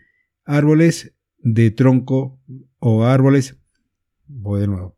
árboles 0.43 1.13
de 1.37 1.69
tronco 1.69 2.41
o 2.79 3.05
árboles, 3.05 3.59
voy 4.25 4.61
de 4.61 4.67
nuevo, 4.69 4.97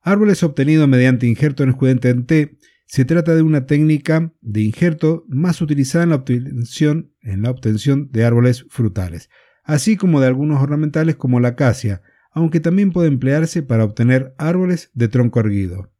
árboles 0.00 0.42
obtenidos 0.42 0.88
mediante 0.88 1.28
injerto 1.28 1.62
en 1.62 1.68
escudete 1.68 2.08
en 2.08 2.26
T 2.26 2.58
se 2.86 3.04
trata 3.04 3.36
de 3.36 3.42
una 3.42 3.66
técnica 3.66 4.34
de 4.40 4.62
injerto 4.62 5.24
más 5.28 5.60
utilizada 5.60 6.02
en 6.02 6.10
la, 6.10 6.16
obtención, 6.16 7.12
en 7.20 7.42
la 7.42 7.52
obtención 7.52 8.10
de 8.10 8.24
árboles 8.24 8.66
frutales, 8.68 9.30
así 9.68 9.98
como 9.98 10.18
de 10.20 10.26
algunos 10.26 10.60
ornamentales 10.62 11.16
como 11.16 11.38
la 11.40 11.48
acacia, 11.48 12.00
aunque 12.32 12.58
también 12.58 12.90
puede 12.90 13.08
emplearse 13.08 13.62
para 13.62 13.84
obtener 13.84 14.34
árboles 14.38 14.90
de 14.94 15.08
tronco 15.08 15.40
erguido. 15.40 15.90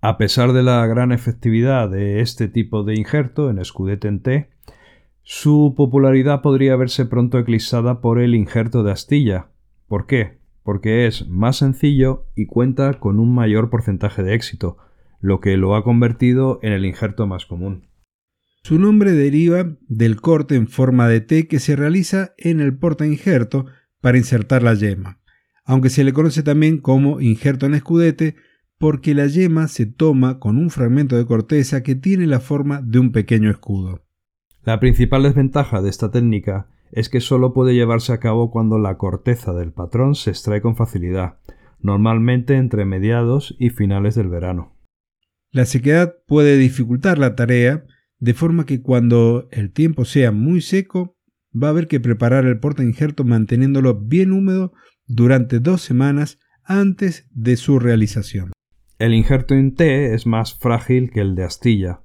A 0.00 0.16
pesar 0.16 0.52
de 0.54 0.62
la 0.62 0.84
gran 0.86 1.12
efectividad 1.12 1.90
de 1.90 2.20
este 2.20 2.48
tipo 2.48 2.84
de 2.84 2.94
injerto 2.94 3.50
en 3.50 3.58
escudete 3.58 4.08
en 4.08 4.22
T, 4.22 4.50
su 5.22 5.74
popularidad 5.76 6.40
podría 6.40 6.74
verse 6.76 7.04
pronto 7.04 7.38
eclipsada 7.38 8.00
por 8.00 8.18
el 8.18 8.34
injerto 8.34 8.82
de 8.82 8.92
astilla. 8.92 9.48
¿Por 9.88 10.06
qué? 10.06 10.38
Porque 10.62 11.06
es 11.06 11.28
más 11.28 11.56
sencillo 11.58 12.24
y 12.34 12.46
cuenta 12.46 12.94
con 12.94 13.20
un 13.20 13.34
mayor 13.34 13.68
porcentaje 13.68 14.22
de 14.22 14.34
éxito, 14.34 14.78
lo 15.20 15.40
que 15.40 15.58
lo 15.58 15.76
ha 15.76 15.84
convertido 15.84 16.60
en 16.62 16.72
el 16.72 16.86
injerto 16.86 17.26
más 17.26 17.44
común. 17.44 17.88
Su 18.66 18.80
nombre 18.80 19.12
deriva 19.12 19.76
del 19.86 20.20
corte 20.20 20.56
en 20.56 20.66
forma 20.66 21.06
de 21.06 21.20
T 21.20 21.46
que 21.46 21.60
se 21.60 21.76
realiza 21.76 22.34
en 22.36 22.58
el 22.58 22.76
porta 22.76 23.06
injerto 23.06 23.66
para 24.00 24.18
insertar 24.18 24.64
la 24.64 24.74
yema, 24.74 25.20
aunque 25.64 25.88
se 25.88 26.02
le 26.02 26.12
conoce 26.12 26.42
también 26.42 26.78
como 26.78 27.20
injerto 27.20 27.66
en 27.66 27.74
escudete 27.74 28.34
porque 28.76 29.14
la 29.14 29.28
yema 29.28 29.68
se 29.68 29.86
toma 29.86 30.40
con 30.40 30.58
un 30.58 30.70
fragmento 30.70 31.16
de 31.16 31.26
corteza 31.26 31.84
que 31.84 31.94
tiene 31.94 32.26
la 32.26 32.40
forma 32.40 32.82
de 32.82 32.98
un 32.98 33.12
pequeño 33.12 33.52
escudo. 33.52 34.04
La 34.64 34.80
principal 34.80 35.22
desventaja 35.22 35.80
de 35.80 35.88
esta 35.88 36.10
técnica 36.10 36.68
es 36.90 37.08
que 37.08 37.20
solo 37.20 37.54
puede 37.54 37.72
llevarse 37.72 38.12
a 38.12 38.18
cabo 38.18 38.50
cuando 38.50 38.80
la 38.80 38.98
corteza 38.98 39.52
del 39.52 39.70
patrón 39.70 40.16
se 40.16 40.30
extrae 40.30 40.60
con 40.60 40.74
facilidad, 40.74 41.38
normalmente 41.78 42.56
entre 42.56 42.84
mediados 42.84 43.54
y 43.60 43.70
finales 43.70 44.16
del 44.16 44.26
verano. 44.26 44.76
La 45.52 45.66
sequedad 45.66 46.16
puede 46.26 46.56
dificultar 46.56 47.16
la 47.16 47.36
tarea, 47.36 47.84
de 48.18 48.34
forma 48.34 48.66
que 48.66 48.82
cuando 48.82 49.48
el 49.50 49.72
tiempo 49.72 50.04
sea 50.04 50.32
muy 50.32 50.60
seco, 50.60 51.16
va 51.54 51.68
a 51.68 51.70
haber 51.70 51.88
que 51.88 52.00
preparar 52.00 52.44
el 52.44 52.58
porta 52.58 52.82
injerto 52.82 53.24
manteniéndolo 53.24 53.94
bien 53.94 54.32
húmedo 54.32 54.72
durante 55.06 55.60
dos 55.60 55.82
semanas 55.82 56.38
antes 56.64 57.28
de 57.32 57.56
su 57.56 57.78
realización. 57.78 58.52
El 58.98 59.14
injerto 59.14 59.54
en 59.54 59.74
T 59.74 60.14
es 60.14 60.26
más 60.26 60.58
frágil 60.58 61.10
que 61.10 61.20
el 61.20 61.34
de 61.34 61.44
astilla, 61.44 62.00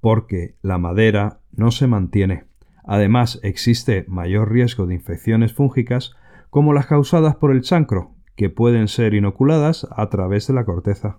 porque 0.00 0.56
la 0.62 0.78
madera 0.78 1.40
no 1.52 1.70
se 1.70 1.86
mantiene. 1.86 2.44
Además, 2.84 3.40
existe 3.42 4.04
mayor 4.08 4.50
riesgo 4.50 4.86
de 4.86 4.94
infecciones 4.94 5.52
fúngicas 5.52 6.12
como 6.50 6.72
las 6.72 6.86
causadas 6.86 7.36
por 7.36 7.52
el 7.52 7.62
chancro, 7.62 8.14
que 8.36 8.50
pueden 8.50 8.88
ser 8.88 9.14
inoculadas 9.14 9.86
a 9.96 10.08
través 10.08 10.46
de 10.46 10.54
la 10.54 10.64
corteza. 10.64 11.18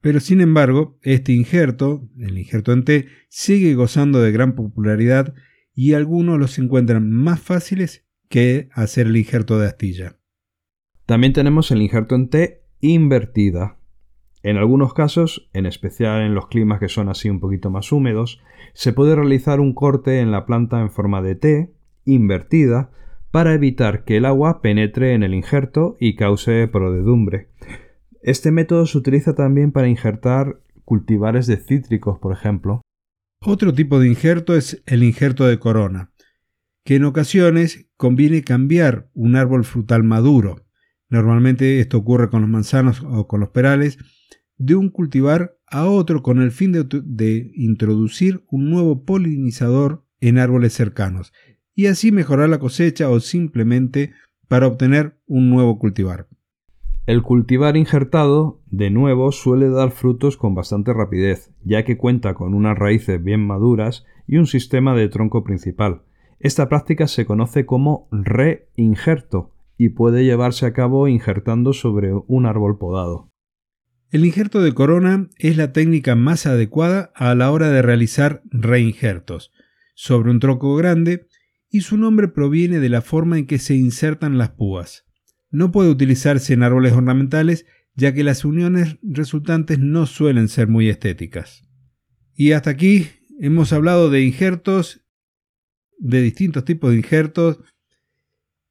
Pero 0.00 0.20
sin 0.20 0.40
embargo, 0.40 0.98
este 1.02 1.32
injerto, 1.32 2.08
el 2.18 2.38
injerto 2.38 2.72
en 2.72 2.84
T, 2.84 3.06
sigue 3.28 3.74
gozando 3.74 4.20
de 4.22 4.32
gran 4.32 4.54
popularidad 4.54 5.34
y 5.74 5.94
algunos 5.94 6.38
los 6.38 6.58
encuentran 6.58 7.10
más 7.10 7.40
fáciles 7.40 8.06
que 8.28 8.68
hacer 8.72 9.06
el 9.06 9.16
injerto 9.16 9.58
de 9.58 9.66
astilla. 9.66 10.18
También 11.06 11.32
tenemos 11.32 11.70
el 11.70 11.82
injerto 11.82 12.14
en 12.14 12.28
T 12.28 12.62
invertida. 12.80 13.78
En 14.42 14.56
algunos 14.56 14.94
casos, 14.94 15.48
en 15.52 15.66
especial 15.66 16.22
en 16.22 16.34
los 16.34 16.46
climas 16.46 16.78
que 16.78 16.88
son 16.88 17.08
así 17.08 17.28
un 17.28 17.40
poquito 17.40 17.70
más 17.70 17.90
húmedos, 17.90 18.40
se 18.72 18.92
puede 18.92 19.16
realizar 19.16 19.58
un 19.58 19.74
corte 19.74 20.20
en 20.20 20.30
la 20.30 20.46
planta 20.46 20.80
en 20.80 20.90
forma 20.90 21.22
de 21.22 21.34
T, 21.34 21.72
invertida, 22.04 22.92
para 23.30 23.52
evitar 23.54 24.04
que 24.04 24.16
el 24.18 24.24
agua 24.24 24.62
penetre 24.62 25.12
en 25.14 25.22
el 25.22 25.34
injerto 25.34 25.96
y 25.98 26.14
cause 26.14 26.68
prodedumbre. 26.68 27.48
Este 28.22 28.50
método 28.50 28.86
se 28.86 28.98
utiliza 28.98 29.34
también 29.34 29.72
para 29.72 29.88
injertar 29.88 30.60
cultivares 30.84 31.46
de 31.46 31.56
cítricos, 31.56 32.18
por 32.18 32.32
ejemplo. 32.32 32.82
Otro 33.40 33.72
tipo 33.72 34.00
de 34.00 34.08
injerto 34.08 34.56
es 34.56 34.82
el 34.86 35.02
injerto 35.02 35.46
de 35.46 35.58
corona, 35.58 36.10
que 36.84 36.96
en 36.96 37.04
ocasiones 37.04 37.88
conviene 37.96 38.42
cambiar 38.42 39.08
un 39.14 39.36
árbol 39.36 39.64
frutal 39.64 40.02
maduro. 40.02 40.66
Normalmente 41.08 41.80
esto 41.80 41.98
ocurre 41.98 42.30
con 42.30 42.40
los 42.40 42.50
manzanos 42.50 43.02
o 43.02 43.28
con 43.28 43.40
los 43.40 43.50
perales, 43.50 43.98
de 44.56 44.74
un 44.74 44.90
cultivar 44.90 45.56
a 45.66 45.86
otro 45.86 46.22
con 46.22 46.42
el 46.42 46.50
fin 46.50 46.72
de, 46.72 47.50
introducir 47.54 48.44
un 48.48 48.70
nuevo 48.70 49.04
polinizador 49.04 50.04
en 50.20 50.38
árboles 50.38 50.72
cercanos 50.72 51.32
y 51.74 51.86
así 51.86 52.10
mejorar 52.10 52.48
la 52.48 52.58
cosecha 52.58 53.08
o 53.08 53.20
simplemente 53.20 54.12
para 54.48 54.66
obtener 54.66 55.16
un 55.26 55.48
nuevo 55.48 55.78
cultivar. 55.78 56.26
El 57.08 57.22
cultivar 57.22 57.78
injertado, 57.78 58.60
de 58.70 58.90
nuevo, 58.90 59.32
suele 59.32 59.70
dar 59.70 59.92
frutos 59.92 60.36
con 60.36 60.54
bastante 60.54 60.92
rapidez, 60.92 61.50
ya 61.64 61.82
que 61.82 61.96
cuenta 61.96 62.34
con 62.34 62.52
unas 62.52 62.76
raíces 62.76 63.24
bien 63.24 63.46
maduras 63.46 64.04
y 64.26 64.36
un 64.36 64.46
sistema 64.46 64.94
de 64.94 65.08
tronco 65.08 65.42
principal. 65.42 66.02
Esta 66.38 66.68
práctica 66.68 67.08
se 67.08 67.24
conoce 67.24 67.64
como 67.64 68.10
reinjerto 68.12 69.54
y 69.78 69.88
puede 69.88 70.26
llevarse 70.26 70.66
a 70.66 70.74
cabo 70.74 71.08
injertando 71.08 71.72
sobre 71.72 72.12
un 72.12 72.44
árbol 72.44 72.76
podado. 72.76 73.32
El 74.10 74.26
injerto 74.26 74.60
de 74.60 74.74
corona 74.74 75.30
es 75.38 75.56
la 75.56 75.72
técnica 75.72 76.14
más 76.14 76.44
adecuada 76.44 77.10
a 77.14 77.34
la 77.34 77.50
hora 77.52 77.70
de 77.70 77.80
realizar 77.80 78.42
reinjertos. 78.50 79.50
Sobre 79.94 80.30
un 80.30 80.40
tronco 80.40 80.76
grande, 80.76 81.26
y 81.70 81.80
su 81.80 81.96
nombre 81.96 82.28
proviene 82.28 82.80
de 82.80 82.90
la 82.90 83.00
forma 83.00 83.38
en 83.38 83.46
que 83.46 83.58
se 83.58 83.76
insertan 83.76 84.36
las 84.36 84.50
púas. 84.50 85.07
No 85.50 85.72
puede 85.72 85.90
utilizarse 85.90 86.54
en 86.54 86.62
árboles 86.62 86.92
ornamentales 86.92 87.66
ya 87.94 88.14
que 88.14 88.22
las 88.22 88.44
uniones 88.44 88.96
resultantes 89.02 89.80
no 89.80 90.06
suelen 90.06 90.48
ser 90.48 90.68
muy 90.68 90.88
estéticas. 90.88 91.68
Y 92.34 92.52
hasta 92.52 92.70
aquí 92.70 93.08
hemos 93.40 93.72
hablado 93.72 94.08
de 94.08 94.22
injertos, 94.22 95.04
de 95.98 96.22
distintos 96.22 96.64
tipos 96.64 96.90
de 96.90 96.98
injertos. 96.98 97.58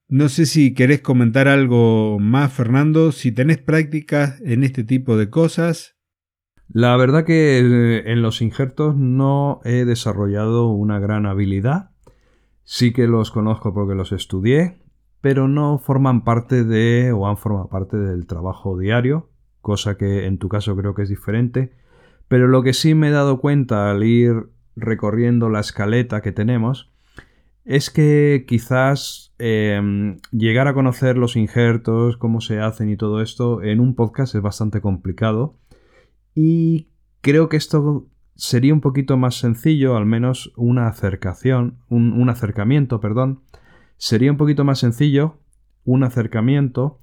No 0.08 0.30
sé 0.30 0.46
si 0.46 0.74
querés 0.74 1.02
comentar 1.02 1.50
algo 1.50 2.20
más, 2.20 2.54
Fernando, 2.54 3.12
si 3.12 3.34
tenés 3.34 3.58
prácticas 3.58 4.40
en 4.46 4.64
este 4.64 4.86
tipo 4.86 5.18
de 5.18 5.30
cosas. 5.30 5.98
La 6.70 6.96
verdad 6.96 7.26
que 7.26 7.60
eh, 7.60 8.04
en 8.12 8.22
los 8.22 8.42
injertos 8.42 8.96
no 8.96 9.60
he 9.66 9.84
desarrollado 9.84 10.70
una 10.70 11.00
gran 11.00 11.26
habilidad 11.26 11.92
Sí 12.70 12.92
que 12.92 13.08
los 13.08 13.32
conozco 13.32 13.74
porque 13.74 13.96
los 13.96 14.12
estudié, 14.12 14.82
pero 15.28 15.50
no 15.50 15.78
forman 15.78 16.24
parte 16.24 16.64
de 16.64 17.12
o 17.12 17.28
han 17.28 17.36
formado 17.36 17.68
parte 17.68 17.98
del 17.98 18.28
trabajo 18.28 18.78
diario, 18.78 19.30
cosa 19.60 19.98
que 19.98 20.26
en 20.26 20.38
tu 20.38 20.48
caso 20.48 20.74
creo 20.78 20.96
que 20.96 21.02
es 21.02 21.10
diferente. 21.10 21.74
Pero 22.30 22.48
lo 22.48 22.64
que 22.64 22.72
sí 22.72 22.96
me 22.96 23.10
he 23.10 23.12
dado 23.12 23.42
cuenta 23.42 23.92
al 23.92 24.06
ir 24.06 24.48
recorriendo 24.78 25.50
la 25.50 25.60
escaleta 25.60 26.22
que 26.22 26.32
tenemos 26.32 26.94
es 27.66 27.90
que 27.90 28.46
quizás 28.48 29.34
em, 29.38 30.16
llegar 30.32 30.70
a 30.70 30.74
conocer 30.74 31.18
los 31.18 31.36
injertos, 31.36 32.16
cómo 32.16 32.40
se 32.40 32.62
hacen 32.62 32.90
y 32.90 32.96
todo 32.96 33.22
esto 33.22 33.62
en 33.62 33.82
un 33.82 33.96
podcast 33.96 34.34
es 34.34 34.42
bastante 34.42 34.80
complicado. 34.80 35.58
Y 36.36 36.88
creo 37.20 37.50
que 37.50 37.58
esto 37.58 38.08
sería 38.36 38.74
un 38.74 38.80
poquito 38.80 39.18
más 39.18 39.36
sencillo, 39.36 39.98
al 39.98 40.06
menos 40.06 40.54
una 40.56 40.88
acercación, 40.88 41.80
un, 41.90 42.30
acercamiento, 42.30 43.02
perdón, 43.02 43.42
sería 43.98 44.32
un 44.32 44.38
poquito 44.38 44.64
más 44.64 44.80
sencillo 44.80 45.40
un 45.84 46.04
acercamiento 46.04 47.00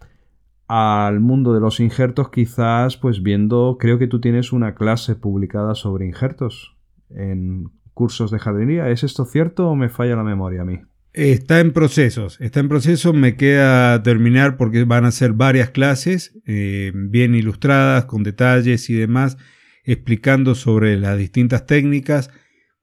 al 0.66 1.20
mundo 1.20 1.54
de 1.54 1.60
los 1.60 1.80
injertos, 1.80 2.30
quizás 2.30 2.96
pues 2.96 3.22
viendo, 3.22 3.76
creo 3.78 3.98
que 3.98 4.06
tú 4.06 4.20
tienes 4.20 4.52
una 4.52 4.74
clase 4.74 5.14
publicada 5.14 5.74
sobre 5.74 6.06
injertos 6.06 6.76
en 7.10 7.70
cursos 7.92 8.30
de 8.30 8.38
jardinería. 8.38 8.88
¿Es 8.90 9.04
esto 9.04 9.24
cierto 9.24 9.68
o 9.68 9.76
me 9.76 9.88
falla 9.88 10.16
la 10.16 10.24
memoria 10.24 10.62
a 10.62 10.64
mí? 10.64 10.80
Está 11.12 11.60
en 11.60 11.72
procesos, 11.72 12.40
está 12.40 12.60
en 12.60 12.68
proceso, 12.68 13.12
me 13.12 13.36
queda 13.36 14.02
terminar 14.02 14.56
porque 14.56 14.84
van 14.84 15.04
a 15.04 15.12
ser 15.12 15.32
varias 15.32 15.70
clases 15.70 16.36
eh, 16.44 16.90
bien 16.94 17.34
ilustradas, 17.34 18.06
con 18.06 18.22
detalles 18.22 18.90
y 18.90 18.94
demás 18.94 19.36
explicando 19.84 20.54
sobre 20.54 20.96
las 20.96 21.16
distintas 21.18 21.66
técnicas, 21.66 22.30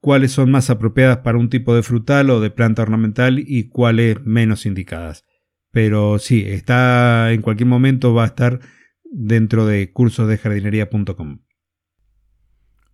cuáles 0.02 0.32
son 0.32 0.50
más 0.50 0.68
apropiadas 0.68 1.18
para 1.18 1.38
un 1.38 1.48
tipo 1.48 1.76
de 1.76 1.84
frutal 1.84 2.28
o 2.30 2.40
de 2.40 2.50
planta 2.50 2.82
ornamental 2.82 3.38
y 3.38 3.68
cuáles 3.68 4.20
menos 4.26 4.66
indicadas. 4.66 5.24
Pero 5.70 6.18
sí, 6.18 6.44
está 6.44 7.32
en 7.32 7.40
cualquier 7.40 7.68
momento 7.68 8.12
va 8.12 8.24
a 8.24 8.26
estar 8.26 8.58
dentro 9.04 9.64
de 9.64 9.92
cursosdejardinería.com. 9.92 11.38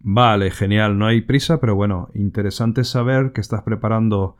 Vale, 0.00 0.50
genial, 0.50 0.98
no 0.98 1.06
hay 1.06 1.22
prisa, 1.22 1.60
pero 1.60 1.74
bueno, 1.74 2.10
interesante 2.14 2.84
saber 2.84 3.32
que 3.32 3.40
estás 3.40 3.62
preparando 3.62 4.36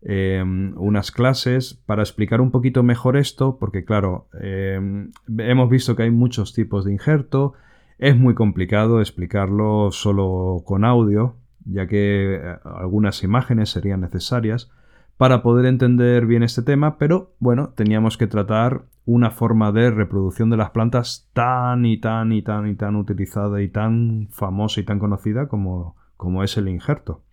em, 0.00 0.72
unas 0.78 1.12
clases 1.12 1.74
para 1.74 2.02
explicar 2.02 2.40
un 2.40 2.50
poquito 2.50 2.82
mejor 2.82 3.18
esto, 3.18 3.58
porque 3.60 3.84
claro, 3.84 4.30
em, 4.40 5.10
hemos 5.36 5.68
visto 5.68 5.94
que 5.94 6.04
hay 6.04 6.10
muchos 6.10 6.54
tipos 6.54 6.86
de 6.86 6.92
injerto, 6.92 7.52
es 7.98 8.16
muy 8.16 8.34
complicado 8.34 9.00
explicarlo 9.02 9.90
solo 9.92 10.62
con 10.64 10.84
audio, 10.84 11.36
ya 11.66 11.86
que 11.86 12.36
eh, 12.36 12.56
algunas 12.64 13.22
imágenes 13.22 13.70
serían 13.70 14.00
necesarias 14.00 14.70
para 15.16 15.42
poder 15.42 15.66
entender 15.66 16.26
bien 16.26 16.42
este 16.42 16.62
tema, 16.62 16.98
pero 16.98 17.34
bueno, 17.38 17.72
teníamos 17.74 18.18
que 18.18 18.26
tratar 18.26 18.86
una 19.04 19.30
forma 19.30 19.72
de 19.72 19.90
reproducción 19.90 20.50
de 20.50 20.56
las 20.56 20.70
plantas 20.70 21.30
tan 21.32 21.86
y 21.86 21.98
tan 21.98 22.32
y 22.32 22.42
tan 22.42 22.68
y 22.68 22.74
tan 22.74 22.96
utilizada 22.96 23.62
y 23.62 23.68
tan 23.68 24.28
famosa 24.30 24.80
y 24.80 24.84
tan 24.84 24.98
conocida 24.98 25.48
como, 25.48 25.96
como 26.16 26.42
es 26.42 26.56
el 26.56 26.68
injerto. 26.68 27.24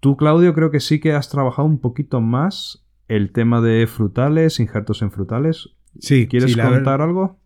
Tú, 0.00 0.16
Claudio, 0.16 0.54
creo 0.54 0.70
que 0.70 0.80
sí 0.80 1.00
que 1.00 1.14
has 1.14 1.30
trabajado 1.30 1.66
un 1.66 1.80
poquito 1.80 2.20
más 2.20 2.86
el 3.08 3.32
tema 3.32 3.60
de 3.60 3.86
frutales, 3.86 4.60
injertos 4.60 5.00
en 5.02 5.10
frutales. 5.10 5.70
Sí. 5.98 6.28
¿Quieres 6.28 6.56
contar 6.56 7.00
algo? 7.00 7.40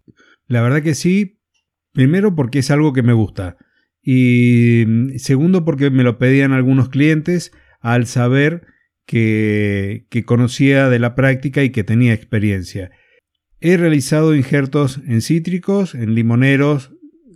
La 0.48 0.61
verdad 0.61 0.83
que 0.83 0.94
sí, 0.94 1.38
Primero 1.92 2.35
porque 2.35 2.61
es 2.61 2.70
algo 2.70 2.92
que 2.92 3.03
me 3.03 3.12
gusta. 3.12 3.57
Y 4.03 4.85
mm, 4.87 5.19
segundo 5.19 5.65
porque 5.65 5.91
me 5.91 6.03
lo 6.03 6.19
pedían 6.19 6.53
algunos 6.53 6.88
clientes 6.88 7.53
al 7.81 8.07
saber 8.07 8.67
que, 9.07 10.25
conocía 10.27 10.88
de 10.88 10.99
la 10.99 11.15
práctica 11.15 11.62
y 11.62 11.71
que 11.71 11.85
tenía 11.85 12.15
experiencia. 12.15 12.91
He 13.61 13.77
realizado 13.77 14.35
injertos 14.35 15.01
en 15.07 15.21
cítricos, 15.21 15.95
en 15.95 16.15
limoneros 16.15 16.93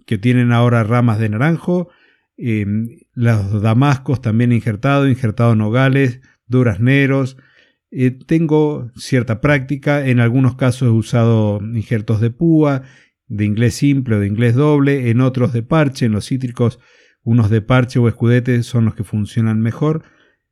que 0.06 0.18
tienen 0.18 0.52
ahora 0.52 0.84
ramas 0.84 1.18
de 1.18 1.28
naranjo, 1.28 1.88
em, 2.36 2.98
los 3.12 3.62
damascos 3.62 4.20
también 4.20 4.52
injertado, 4.52 5.08
injertado 5.08 5.54
nogales, 5.56 6.20
durazneros. 6.46 7.36
Eh, 7.90 8.10
tengo 8.10 8.90
cierta 8.96 9.40
práctica, 9.40 10.06
en 10.06 10.20
algunos 10.20 10.56
casos 10.56 10.88
he 10.88 10.90
usado 10.90 11.60
injertos 11.60 12.20
de 12.20 12.30
púa, 12.30 12.82
de 13.28 13.44
inglés 13.44 13.74
simple 13.74 14.16
o 14.16 14.20
de 14.20 14.26
inglés 14.26 14.54
doble, 14.54 15.10
en 15.10 15.20
otros 15.20 15.52
de 15.52 15.62
parche, 15.62 16.06
en 16.06 16.12
los 16.12 16.26
cítricos 16.26 16.78
unos 17.22 17.50
de 17.50 17.60
parche 17.60 17.98
o 17.98 18.06
escudete 18.06 18.62
son 18.62 18.84
los 18.84 18.94
que 18.94 19.02
funcionan 19.02 19.60
mejor. 19.60 20.04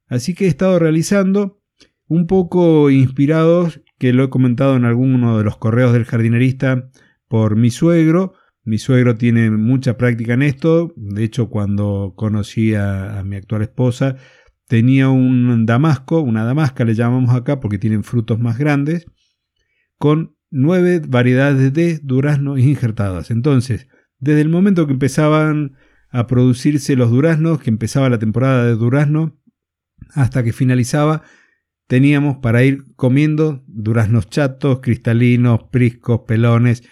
Así 0.09 0.35
que 0.35 0.47
he 0.47 0.49
estado 0.49 0.79
realizando 0.81 1.63
un 2.09 2.27
poco 2.27 2.91
inspirados, 2.91 3.81
que 3.99 4.13
lo 4.13 4.25
he 4.25 4.29
comentado 4.29 4.75
en 4.75 4.85
alguno 4.85 5.39
de 5.39 5.45
los 5.45 5.57
correos 5.57 5.93
del 5.93 6.05
jardinerista, 6.05 6.91
por 7.29 7.57
mi 7.57 7.71
suegro. 7.71 8.35
Mi 8.65 8.79
suegro 8.79 9.15
tiene 9.15 9.51
mucha 9.51 9.97
práctica 9.97 10.35
en 10.35 10.43
esto. 10.43 10.93
De 10.97 11.23
hecho, 11.23 11.49
cuando 11.49 12.15
conocí 12.17 12.75
a, 12.75 13.21
a 13.21 13.25
mi 13.25 13.37
actual 13.37 13.63
esposa, 13.63 14.17
tenía 14.67 15.11
un 15.11 15.67
damasco, 15.67 16.21
una 16.21 16.45
damasca 16.45 16.85
le 16.85 16.95
llamamos 16.95 17.35
acá 17.35 17.61
porque 17.61 17.79
tienen 17.79 18.03
frutos 18.03 18.41
más 18.41 18.59
grandes, 18.59 19.07
con 19.97 20.34
nueve 20.55 21.03
variedades 21.07 21.73
de 21.73 21.99
duraznos 22.03 22.61
injertadas. 22.61 23.31
Entonces, 23.31 23.89
desde 24.21 24.41
el 24.41 24.49
momento 24.49 24.87
que 24.87 24.93
empezaban 24.93 25.77
a 26.11 26.29
producirse 26.29 26.95
los 26.95 27.11
duraznos, 27.11 27.61
que 27.61 27.71
empezaba 27.71 28.09
la 28.09 28.21
temporada 28.21 28.65
de 28.65 28.77
durazno, 28.77 29.37
hasta 30.13 30.45
que 30.45 30.53
finalizaba, 30.53 31.23
teníamos 31.89 32.37
para 32.37 32.63
ir 32.63 32.85
comiendo 32.95 33.65
duraznos 33.67 34.31
chatos, 34.31 34.79
cristalinos, 34.81 35.65
priscos, 35.73 36.21
pelones. 36.27 36.85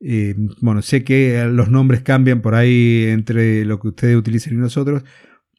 Eh, 0.00 0.34
bueno, 0.62 0.80
sé 0.80 1.04
que 1.04 1.44
los 1.44 1.70
nombres 1.70 2.00
cambian 2.00 2.40
por 2.40 2.54
ahí 2.54 3.04
entre 3.08 3.66
lo 3.66 3.78
que 3.80 3.88
ustedes 3.88 4.16
utilizan 4.16 4.54
y 4.54 4.56
nosotros, 4.56 5.04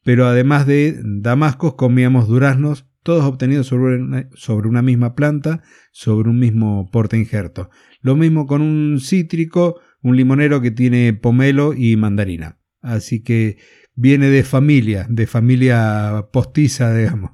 pero 0.02 0.26
además 0.26 0.66
de 0.66 1.00
damascos 1.04 1.74
comíamos 1.74 2.26
duraznos 2.26 2.91
todos 3.02 3.24
obtenidos 3.24 3.66
sobre 3.66 3.96
una, 3.96 4.28
sobre 4.34 4.68
una 4.68 4.82
misma 4.82 5.14
planta, 5.14 5.62
sobre 5.90 6.30
un 6.30 6.38
mismo 6.38 6.88
porte 6.90 7.18
injerto. 7.18 7.70
Lo 8.00 8.16
mismo 8.16 8.46
con 8.46 8.62
un 8.62 9.00
cítrico, 9.00 9.80
un 10.02 10.16
limonero 10.16 10.60
que 10.60 10.70
tiene 10.70 11.12
pomelo 11.12 11.74
y 11.74 11.96
mandarina. 11.96 12.58
Así 12.80 13.22
que 13.22 13.58
viene 13.94 14.28
de 14.28 14.42
familia, 14.42 15.06
de 15.08 15.26
familia 15.26 16.28
postiza, 16.32 16.94
digamos, 16.96 17.32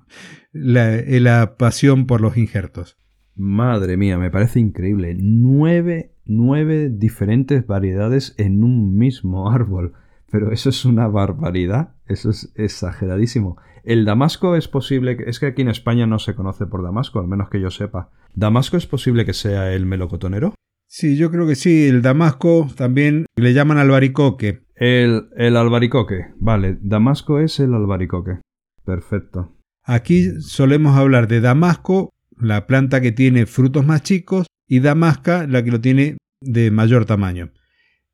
la, 0.52 1.02
la 1.06 1.56
pasión 1.56 2.06
por 2.06 2.20
los 2.20 2.36
injertos. 2.36 2.96
Madre 3.34 3.96
mía, 3.96 4.18
me 4.18 4.30
parece 4.30 4.58
increíble. 4.58 5.16
Nueve, 5.18 6.12
nueve 6.24 6.90
diferentes 6.90 7.66
variedades 7.66 8.34
en 8.36 8.64
un 8.64 8.96
mismo 8.96 9.50
árbol. 9.50 9.92
Pero 10.30 10.52
eso 10.52 10.68
es 10.68 10.84
una 10.84 11.06
barbaridad. 11.06 11.94
Eso 12.06 12.30
es 12.30 12.52
exageradísimo. 12.56 13.56
El 13.88 14.04
damasco 14.04 14.54
es 14.54 14.68
posible. 14.68 15.16
Es 15.26 15.40
que 15.40 15.46
aquí 15.46 15.62
en 15.62 15.70
España 15.70 16.06
no 16.06 16.18
se 16.18 16.34
conoce 16.34 16.66
por 16.66 16.82
damasco, 16.82 17.20
al 17.20 17.26
menos 17.26 17.48
que 17.48 17.58
yo 17.58 17.70
sepa. 17.70 18.10
¿Damasco 18.34 18.76
es 18.76 18.86
posible 18.86 19.24
que 19.24 19.32
sea 19.32 19.72
el 19.72 19.86
melocotonero? 19.86 20.54
Sí, 20.86 21.16
yo 21.16 21.30
creo 21.30 21.46
que 21.46 21.54
sí. 21.54 21.86
El 21.86 22.02
damasco 22.02 22.68
también 22.76 23.24
le 23.36 23.54
llaman 23.54 23.78
albaricoque. 23.78 24.60
El, 24.74 25.30
el 25.38 25.56
albaricoque. 25.56 26.26
Vale, 26.36 26.76
damasco 26.82 27.40
es 27.40 27.60
el 27.60 27.72
albaricoque. 27.72 28.42
Perfecto. 28.84 29.56
Aquí 29.84 30.38
solemos 30.42 30.94
hablar 30.98 31.26
de 31.26 31.40
damasco 31.40 32.10
la 32.36 32.66
planta 32.66 33.00
que 33.00 33.12
tiene 33.12 33.46
frutos 33.46 33.86
más 33.86 34.02
chicos, 34.02 34.46
y 34.68 34.80
damasca, 34.80 35.46
la 35.46 35.64
que 35.64 35.70
lo 35.70 35.80
tiene 35.80 36.18
de 36.42 36.70
mayor 36.70 37.06
tamaño. 37.06 37.52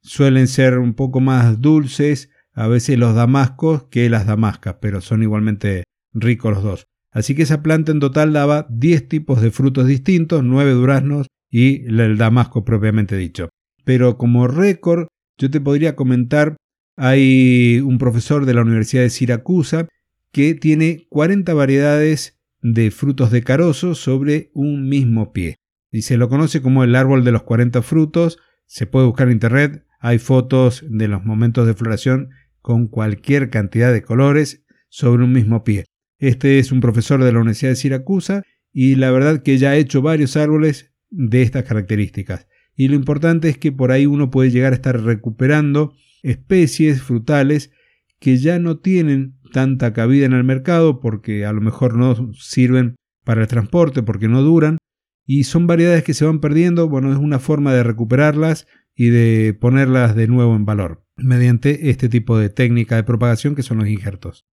Suelen 0.03 0.47
ser 0.47 0.79
un 0.79 0.95
poco 0.95 1.21
más 1.21 1.61
dulces, 1.61 2.31
a 2.55 2.69
veces 2.69 2.99
los 2.99 3.15
damascos 3.15 3.85
que 3.85 4.09
las 4.09 4.27
damascas, 4.27 4.77
pero 4.81 5.01
son 5.01 5.23
igualmente 5.23 5.85
ricos 6.13 6.55
los 6.55 6.63
dos. 6.63 6.87
Así 7.11 7.35
que 7.35 7.43
esa 7.43 7.63
planta 7.63 7.93
en 7.93 8.01
total 8.01 8.33
daba 8.33 8.67
10 8.71 9.09
tipos 9.09 9.41
de 9.41 9.51
frutos 9.51 9.87
distintos, 9.87 10.43
9 10.43 10.73
duraznos 10.73 11.27
y 11.51 11.85
el 11.87 12.17
damasco 12.17 12.65
propiamente 12.65 13.17
dicho. 13.17 13.51
Pero 13.85 14.19
como 14.19 14.49
récord, 14.49 15.07
yo 15.39 15.51
te 15.51 15.61
podría 15.61 15.95
comentar, 15.95 16.57
hay 16.97 17.81
un 17.85 17.99
profesor 17.99 18.47
de 18.47 18.55
la 18.55 18.63
Universidad 18.63 19.03
de 19.03 19.11
Siracusa 19.11 19.89
que 20.33 20.55
tiene 20.55 21.07
40 21.11 21.55
variedades 21.55 22.37
de 22.61 22.91
frutos 22.91 23.31
de 23.31 23.43
carozo 23.43 23.95
sobre 23.95 24.51
un 24.55 24.89
mismo 24.89 25.33
pie. 25.33 25.57
Y 25.93 26.03
se 26.03 26.17
lo 26.17 26.29
conoce 26.29 26.63
como 26.63 26.83
el 26.83 26.97
árbol 26.97 27.25
de 27.25 27.31
los 27.31 27.45
40 27.45 27.83
frutos. 27.83 28.39
Se 28.67 28.87
puede 28.87 29.07
buscar 29.07 29.29
en 29.29 29.35
internet. 29.35 29.87
Hay 30.01 30.19
fotos 30.19 30.85
de 30.89 31.07
los 31.07 31.25
momentos 31.25 31.69
de 31.69 31.75
floración 31.75 32.31
con 32.65 32.89
cualquier 32.89 33.51
cantidad 33.51 33.93
de 33.93 34.03
colores 34.03 34.65
sobre 34.89 35.23
un 35.23 35.33
mismo 35.35 35.65
pie. 35.65 35.85
Este 36.19 36.59
es 36.59 36.73
un 36.73 36.81
profesor 36.81 37.23
de 37.23 37.31
la 37.31 37.41
Universidad 37.41 37.73
de 37.73 37.77
Siracusa 37.77 38.43
y 38.73 38.95
la 38.95 39.11
verdad 39.11 39.43
que 39.43 39.59
ya 39.59 39.73
ha 39.73 39.77
hecho 39.77 40.01
varios 40.01 40.35
árboles 40.39 40.95
de 41.11 41.43
estas 41.43 41.65
características. 41.65 42.49
Y 42.75 42.89
lo 42.89 42.95
importante 42.95 43.51
es 43.51 43.59
que 43.59 43.71
por 43.71 43.93
ahí 43.93 44.07
uno 44.07 44.31
puede 44.31 44.51
llegar 44.51 44.73
a 44.73 44.77
estar 44.77 44.99
recuperando 44.99 45.93
especies 46.23 47.03
frutales 47.03 47.71
que 48.19 48.39
ya 48.39 48.59
no 48.59 48.79
tienen 48.79 49.37
tanta 49.53 49.93
cabida 49.93 50.25
en 50.25 50.33
el 50.33 50.45
mercado 50.45 51.01
porque 51.01 51.45
a 51.45 51.53
lo 51.53 51.61
mejor 51.61 51.99
no 51.99 52.33
sirven 52.33 52.97
para 53.25 53.43
el 53.43 53.47
transporte, 53.47 54.03
porque 54.03 54.29
no 54.29 54.41
duran, 54.41 54.79
y 55.27 55.45
son 55.45 55.67
variedades 55.67 56.03
que 56.03 56.15
se 56.15 56.25
van 56.25 56.41
perdiendo, 56.41 56.89
bueno, 56.89 57.13
es 57.13 57.19
una 57.19 57.41
forma 57.41 57.75
de 57.75 57.83
recuperarlas 57.83 58.67
y 58.95 59.11
de 59.11 59.53
ponerlas 59.53 60.17
de 60.17 60.29
nuevo 60.29 60.57
en 60.57 60.65
valor 60.65 61.04
mediante 61.17 61.91
este 61.91 62.09
tipo 62.09 62.39
de 62.39 62.49
técnica 62.49 62.97
de 62.97 63.05
propagación 63.05 63.55
que 63.55 63.63
son 63.63 63.79
los 63.79 63.89
injertos. 63.89 64.45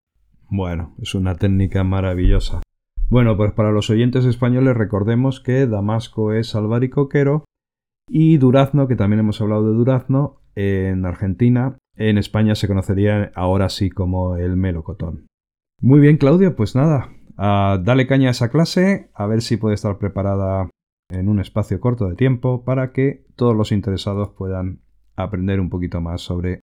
Bueno, 0.49 0.95
es 1.01 1.15
una 1.15 1.35
técnica 1.35 1.83
maravillosa. 1.83 2.61
Bueno, 3.09 3.35
pues 3.37 3.51
para 3.51 3.71
los 3.71 3.89
oyentes 3.89 4.25
españoles 4.25 4.75
recordemos 4.75 5.39
que 5.39 5.67
Damasco 5.67 6.33
es 6.33 6.55
albaricoquero 6.55 7.45
y 8.07 8.37
Durazno, 8.37 8.87
que 8.87 8.95
también 8.95 9.19
hemos 9.19 9.41
hablado 9.41 9.69
de 9.69 9.77
Durazno, 9.77 10.41
en 10.55 11.05
Argentina 11.05 11.77
en 11.95 12.17
España 12.17 12.55
se 12.55 12.67
conocería 12.67 13.31
ahora 13.35 13.69
sí 13.69 13.89
como 13.89 14.37
el 14.37 14.57
melocotón. 14.57 15.27
Muy 15.81 15.99
bien, 15.99 16.17
Claudia, 16.17 16.55
pues 16.55 16.75
nada, 16.75 17.09
dale 17.37 18.07
caña 18.07 18.29
a 18.29 18.31
esa 18.31 18.49
clase, 18.49 19.09
a 19.13 19.25
ver 19.25 19.41
si 19.41 19.57
puede 19.57 19.75
estar 19.75 19.97
preparada 19.97 20.69
en 21.09 21.27
un 21.27 21.39
espacio 21.39 21.79
corto 21.79 22.07
de 22.07 22.15
tiempo 22.15 22.63
para 22.63 22.91
que 22.91 23.25
todos 23.35 23.55
los 23.55 23.71
interesados 23.71 24.29
puedan 24.37 24.79
aprender 25.15 25.59
un 25.59 25.69
poquito 25.69 26.01
más 26.01 26.21
sobre 26.21 26.61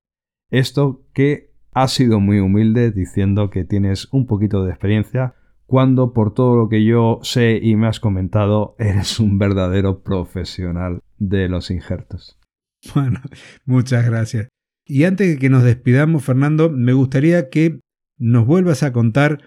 esto 0.50 1.04
que 1.12 1.50
ha 1.72 1.88
sido 1.88 2.20
muy 2.20 2.40
humilde 2.40 2.90
diciendo 2.90 3.50
que 3.50 3.64
tienes 3.64 4.08
un 4.12 4.26
poquito 4.26 4.64
de 4.64 4.70
experiencia 4.70 5.34
cuando 5.66 6.14
por 6.14 6.32
todo 6.32 6.56
lo 6.56 6.68
que 6.68 6.84
yo 6.84 7.20
sé 7.22 7.60
y 7.62 7.76
me 7.76 7.86
has 7.86 8.00
comentado 8.00 8.74
eres 8.78 9.20
un 9.20 9.38
verdadero 9.38 10.02
profesional 10.02 11.00
de 11.18 11.48
los 11.48 11.70
injertos. 11.70 12.38
Bueno, 12.94 13.20
muchas 13.64 14.06
gracias. 14.06 14.48
Y 14.86 15.02
antes 15.02 15.28
de 15.28 15.38
que 15.38 15.50
nos 15.50 15.64
despidamos, 15.64 16.24
Fernando, 16.24 16.70
me 16.70 16.92
gustaría 16.92 17.50
que 17.50 17.80
nos 18.16 18.46
vuelvas 18.46 18.84
a 18.84 18.92
contar 18.92 19.42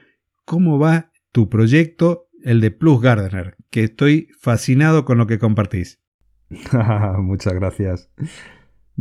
cómo 0.46 0.78
va 0.78 1.12
tu 1.32 1.50
proyecto, 1.50 2.28
el 2.44 2.60
de 2.60 2.72
Plus 2.72 3.02
Gardener, 3.02 3.56
que 3.70 3.86
estoy 3.86 4.28
fascinado 4.40 5.06
con 5.06 5.18
lo 5.18 5.28
que 5.28 5.40
compartís. 5.40 6.02
Muchas 7.20 7.54
gracias. 7.54 8.10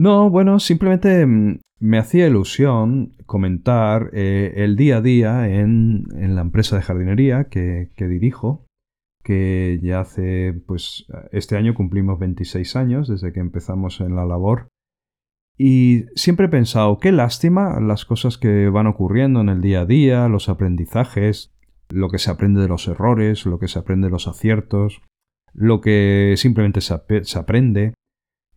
No, 0.00 0.30
bueno, 0.30 0.60
simplemente 0.60 1.26
mm, 1.26 1.60
me 1.78 1.98
hacía 1.98 2.26
ilusión 2.26 3.12
comentar 3.26 4.08
eh, 4.14 4.54
el 4.56 4.74
día 4.74 4.96
a 4.96 5.02
día 5.02 5.48
en, 5.48 6.06
la 6.14 6.40
empresa 6.40 6.76
de 6.76 6.82
jardinería 6.82 7.44
que, 7.50 7.90
que, 7.96 8.08
dirijo, 8.08 8.64
que 9.22 9.78
ya 9.82 10.00
hace, 10.00 10.54
pues, 10.66 11.06
este 11.32 11.58
año 11.58 11.74
cumplimos 11.74 12.18
26 12.18 12.76
años 12.76 13.08
desde 13.08 13.34
que 13.34 13.40
empezamos 13.40 14.00
en 14.00 14.16
la 14.16 14.24
labor 14.24 14.68
y 15.58 16.06
siempre 16.14 16.46
he 16.46 16.48
pensado, 16.48 16.98
qué 16.98 17.12
lástima 17.12 17.78
las 17.80 18.06
cosas 18.06 18.38
que 18.38 18.70
van 18.70 18.86
ocurriendo 18.86 19.42
en 19.42 19.50
el 19.50 19.60
día 19.60 19.82
a 19.82 19.84
día, 19.84 20.26
los 20.28 20.48
aprendizajes, 20.48 21.52
lo 21.90 22.08
que 22.08 22.18
se 22.18 22.30
aprende 22.30 22.62
de 22.62 22.68
los 22.68 22.88
errores, 22.88 23.44
lo 23.44 23.58
que 23.58 23.68
se 23.68 23.78
aprende 23.78 24.06
de 24.06 24.12
los 24.12 24.26
aciertos, 24.26 25.02
lo 25.52 25.82
que 25.82 26.32
simplemente 26.38 26.80
se, 26.80 26.94
aprende. 27.38 27.92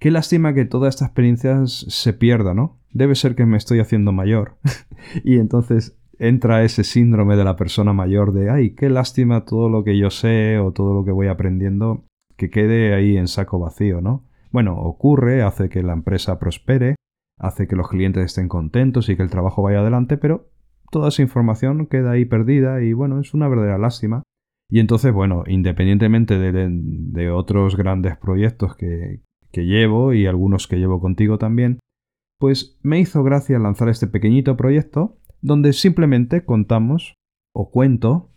Qué 0.03 0.11
lástima 0.11 0.53
que 0.53 0.65
toda 0.65 0.89
esta 0.89 1.05
experiencia 1.05 1.61
se 1.65 2.11
pierda, 2.11 2.53
¿no? 2.53 2.77
Debe 2.91 3.15
ser 3.15 3.35
que 3.35 3.45
me 3.45 3.55
estoy 3.55 3.79
haciendo 3.79 4.11
mayor. 4.11 4.57
y 5.23 5.37
entonces 5.37 5.97
entra 6.19 6.65
ese 6.65 6.83
síndrome 6.83 7.37
de 7.37 7.45
la 7.45 7.55
persona 7.55 7.93
mayor 7.93 8.33
de, 8.33 8.49
ay, 8.49 8.71
qué 8.75 8.89
lástima 8.89 9.45
todo 9.45 9.69
lo 9.69 9.85
que 9.85 9.97
yo 9.97 10.09
sé 10.09 10.59
o 10.59 10.73
todo 10.73 10.93
lo 10.93 11.05
que 11.05 11.13
voy 11.13 11.27
aprendiendo 11.27 12.03
que 12.35 12.49
quede 12.49 12.93
ahí 12.93 13.15
en 13.15 13.29
saco 13.29 13.59
vacío, 13.59 14.01
¿no? 14.01 14.25
Bueno, 14.51 14.77
ocurre, 14.77 15.41
hace 15.41 15.69
que 15.69 15.83
la 15.83 15.93
empresa 15.93 16.37
prospere, 16.37 16.95
hace 17.39 17.65
que 17.65 17.77
los 17.77 17.87
clientes 17.87 18.25
estén 18.25 18.49
contentos 18.49 19.07
y 19.07 19.15
que 19.15 19.23
el 19.23 19.29
trabajo 19.29 19.61
vaya 19.61 19.79
adelante, 19.79 20.17
pero 20.17 20.49
toda 20.91 21.07
esa 21.07 21.21
información 21.21 21.87
queda 21.87 22.11
ahí 22.11 22.25
perdida 22.25 22.81
y 22.81 22.91
bueno, 22.91 23.21
es 23.21 23.33
una 23.33 23.47
verdadera 23.47 23.77
lástima. 23.77 24.21
Y 24.69 24.81
entonces, 24.81 25.13
bueno, 25.13 25.45
independientemente 25.47 26.37
de, 26.37 27.31
otros 27.31 27.77
grandes 27.77 28.17
proyectos 28.17 28.75
que, 28.75 29.21
que 29.53 29.65
llevo 29.65 30.13
y 30.13 30.25
algunos 30.25 30.67
que 30.67 30.77
llevo 30.77 30.99
contigo 30.99 31.37
también, 31.37 31.79
pues 32.39 32.77
me 32.83 32.99
hizo 32.99 33.23
gracia 33.23 33.59
lanzar 33.59 33.87
este 33.87 34.07
pequeñito 34.07 34.57
proyecto 34.57 35.17
donde 35.41 35.71
simplemente 35.71 36.43
contamos 36.43 37.15
o 37.53 37.69
cuento 37.71 38.31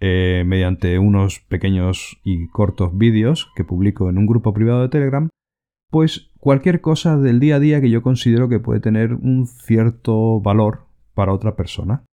eh, 0.00 0.42
mediante 0.46 0.98
unos 0.98 1.40
pequeños 1.40 2.18
y 2.24 2.48
cortos 2.48 2.96
vídeos 2.96 3.52
que 3.54 3.64
publico 3.64 4.10
en 4.10 4.18
un 4.18 4.26
grupo 4.26 4.52
privado 4.52 4.82
de 4.82 4.88
Telegram 4.88 5.28
pues 5.90 6.30
cualquier 6.38 6.80
cosa 6.80 7.16
del 7.16 7.40
día 7.40 7.56
a 7.56 7.60
día 7.60 7.80
que 7.80 7.90
yo 7.90 8.02
considero 8.02 8.48
que 8.48 8.60
puede 8.60 8.80
tener 8.80 9.14
un 9.14 9.46
cierto 9.46 10.40
valor 10.40 10.86
para 11.14 11.32
otra 11.32 11.56
persona. 11.56 12.04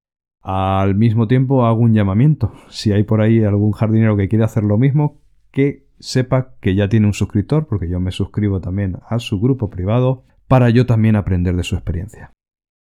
Al 0.42 0.94
mismo 0.94 1.26
tiempo 1.28 1.64
hago 1.64 1.80
un 1.80 1.94
llamamiento. 1.94 2.52
Si 2.68 2.92
hay 2.92 3.04
por 3.04 3.20
ahí 3.20 3.42
algún 3.42 3.72
jardinero 3.72 4.16
que 4.16 4.28
quiere 4.28 4.44
hacer 4.44 4.64
lo 4.64 4.78
mismo, 4.78 5.20
que 5.50 5.86
sepa 6.02 6.56
que 6.60 6.74
ya 6.74 6.88
tiene 6.88 7.06
un 7.06 7.14
suscriptor, 7.14 7.66
porque 7.68 7.88
yo 7.88 8.00
me 8.00 8.10
suscribo 8.10 8.60
también 8.60 8.98
a 9.08 9.20
su 9.20 9.40
grupo 9.40 9.70
privado, 9.70 10.24
para 10.48 10.68
yo 10.68 10.84
también 10.84 11.16
aprender 11.16 11.56
de 11.56 11.62
su 11.62 11.76
experiencia. 11.76 12.32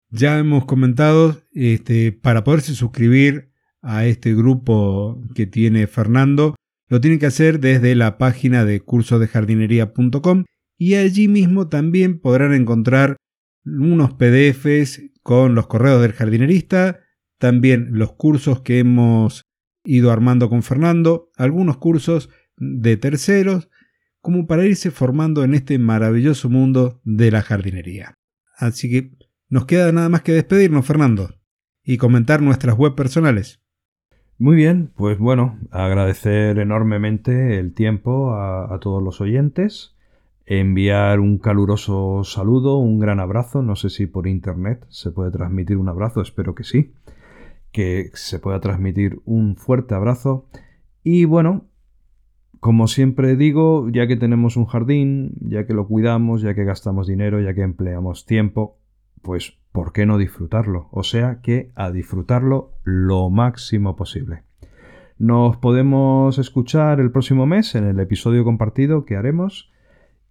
Ya 0.10 0.38
hemos 0.38 0.66
comentado, 0.66 1.42
este, 1.52 2.12
para 2.14 2.44
poderse 2.44 2.76
suscribir 2.76 3.52
a 3.82 4.06
este 4.06 4.34
grupo 4.36 5.22
que 5.36 5.48
tiene 5.48 5.88
Fernando, 5.88 6.56
lo 6.88 7.02
tiene 7.02 7.20
que 7.20 7.26
hacer 7.26 7.60
desde 7.60 7.96
la 7.96 8.18
página 8.18 8.64
de 8.64 8.80
cursosdejardinería.com 8.82 10.46
y 10.78 10.96
allí 10.96 11.28
mismo 11.28 11.68
también 11.68 12.20
podrán 12.20 12.54
encontrar 12.54 13.18
unos 13.66 14.14
PDFs 14.14 15.02
con 15.24 15.56
los 15.56 15.68
correos 15.68 16.02
del 16.02 16.14
jardinerista, 16.14 17.00
también 17.40 17.90
los 17.92 18.14
cursos 18.14 18.62
que 18.62 18.80
hemos 18.80 19.42
ido 19.84 20.12
armando 20.12 20.50
con 20.50 20.64
Fernando, 20.64 21.32
algunos 21.36 21.78
cursos 21.78 22.30
de 22.58 22.98
terceros, 22.98 23.70
como 24.22 24.48
para 24.48 24.66
irse 24.66 24.92
formando 24.92 25.44
en 25.44 25.54
este 25.54 25.80
maravilloso 25.80 26.50
mundo 26.50 27.00
de 27.04 27.32
la 27.32 27.42
jardinería. 27.42 28.16
Así 28.58 28.90
que 28.90 29.12
nos 29.50 29.66
queda 29.66 29.92
nada 29.92 30.10
más 30.10 30.22
que 30.22 30.34
despedirnos, 30.34 30.86
Fernando, 30.86 31.36
y 31.84 31.98
comentar 31.98 32.42
nuestras 32.42 32.76
web 32.76 32.96
personales. 32.96 33.62
Muy 34.38 34.56
bien, 34.56 34.92
pues 34.96 35.18
bueno, 35.18 35.60
agradecer 35.72 36.60
enormemente 36.60 37.58
el 37.60 37.74
tiempo 37.74 38.34
a, 38.34 38.74
a 38.74 38.80
todos 38.80 39.02
los 39.02 39.22
oyentes 39.22 39.98
enviar 40.48 41.20
un 41.20 41.38
caluroso 41.38 42.24
saludo, 42.24 42.78
un 42.78 43.00
gran 43.00 43.20
abrazo. 43.20 43.62
No 43.62 43.76
sé 43.76 43.90
si 43.90 44.08
por 44.08 44.28
internet 44.28 44.86
se 44.90 45.12
puede 45.12 45.30
transmitir 45.30 45.78
un 45.78 45.90
abrazo, 45.90 46.22
espero 46.22 46.56
que 46.56 46.64
sí. 46.64 46.94
Que 47.72 48.10
se 48.14 48.40
pueda 48.40 48.60
transmitir 48.62 49.20
un 49.26 49.58
fuerte 49.58 49.94
abrazo. 49.94 50.48
Y 51.04 51.26
bueno, 51.26 51.67
como 52.60 52.88
siempre 52.88 53.36
digo, 53.36 53.90
ya 53.90 54.08
que 54.08 54.16
tenemos 54.16 54.58
un 54.58 54.66
jardín, 54.66 55.34
ya 55.42 55.66
que 55.66 55.74
lo 55.74 55.88
cuidamos, 55.88 56.42
ya 56.42 56.56
que 56.56 56.64
gastamos 56.64 57.08
dinero, 57.08 57.42
ya 57.42 57.54
que 57.54 57.62
empleamos 57.62 58.26
tiempo, 58.26 58.78
pues 59.22 59.58
¿por 59.72 59.94
qué 59.94 60.06
no 60.06 60.18
disfrutarlo? 60.18 60.88
O 60.92 61.04
sea 61.04 61.42
que 61.42 61.72
a 61.76 61.92
disfrutarlo 61.92 62.74
lo 62.84 63.30
máximo 63.30 63.96
posible. 63.96 64.44
Nos 65.20 65.58
podemos 65.58 66.38
escuchar 66.38 67.00
el 67.00 67.12
próximo 67.12 67.46
mes 67.46 67.76
en 67.76 67.84
el 67.86 68.00
episodio 68.00 68.44
compartido 68.44 69.06
que 69.06 69.16
haremos 69.16 69.72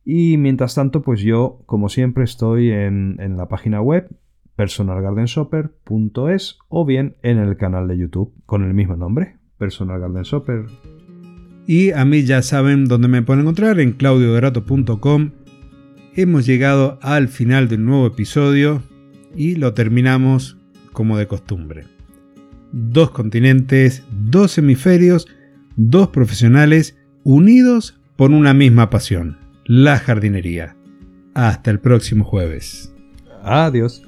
y 0.04 0.36
mientras 0.38 0.76
tanto, 0.76 1.02
pues 1.02 1.20
yo, 1.20 1.62
como 1.66 1.88
siempre, 1.88 2.22
estoy 2.22 2.70
en, 2.70 3.16
la 3.36 3.48
página 3.48 3.80
web 3.80 4.08
personalgardenshopper.es 4.54 6.60
o 6.68 6.84
bien 6.84 7.16
en 7.22 7.38
el 7.38 7.56
canal 7.56 7.88
de 7.88 7.98
YouTube 7.98 8.32
con 8.46 8.62
el 8.62 8.72
mismo 8.72 8.94
nombre, 8.94 9.38
Personal 9.58 9.98
Garden 9.98 10.22
Shopper. 10.22 10.66
Y 11.66 11.90
a 11.90 12.04
mí 12.04 12.22
ya 12.24 12.42
saben 12.42 12.86
dónde 12.86 13.08
me 13.08 13.22
pueden 13.22 13.42
encontrar, 13.42 13.80
en 13.80 13.92
claudioderato.com. 13.92 15.30
Hemos 16.14 16.46
llegado 16.46 16.98
al 17.02 17.28
final 17.28 17.68
del 17.68 17.84
nuevo 17.84 18.06
episodio 18.06 18.82
y 19.34 19.56
lo 19.56 19.74
terminamos 19.74 20.56
como 20.92 21.18
de 21.18 21.26
costumbre. 21.26 21.84
Dos 22.72 23.10
continentes, 23.10 24.04
dos 24.10 24.56
hemisferios, 24.58 25.26
dos 25.76 26.08
profesionales 26.08 26.96
unidos 27.24 28.00
por 28.16 28.30
una 28.30 28.54
misma 28.54 28.88
pasión 28.90 29.38
la 29.66 29.98
jardinería. 29.98 30.76
Hasta 31.34 31.70
el 31.70 31.80
próximo 31.80 32.24
jueves. 32.24 32.94
Adiós. 33.42 34.02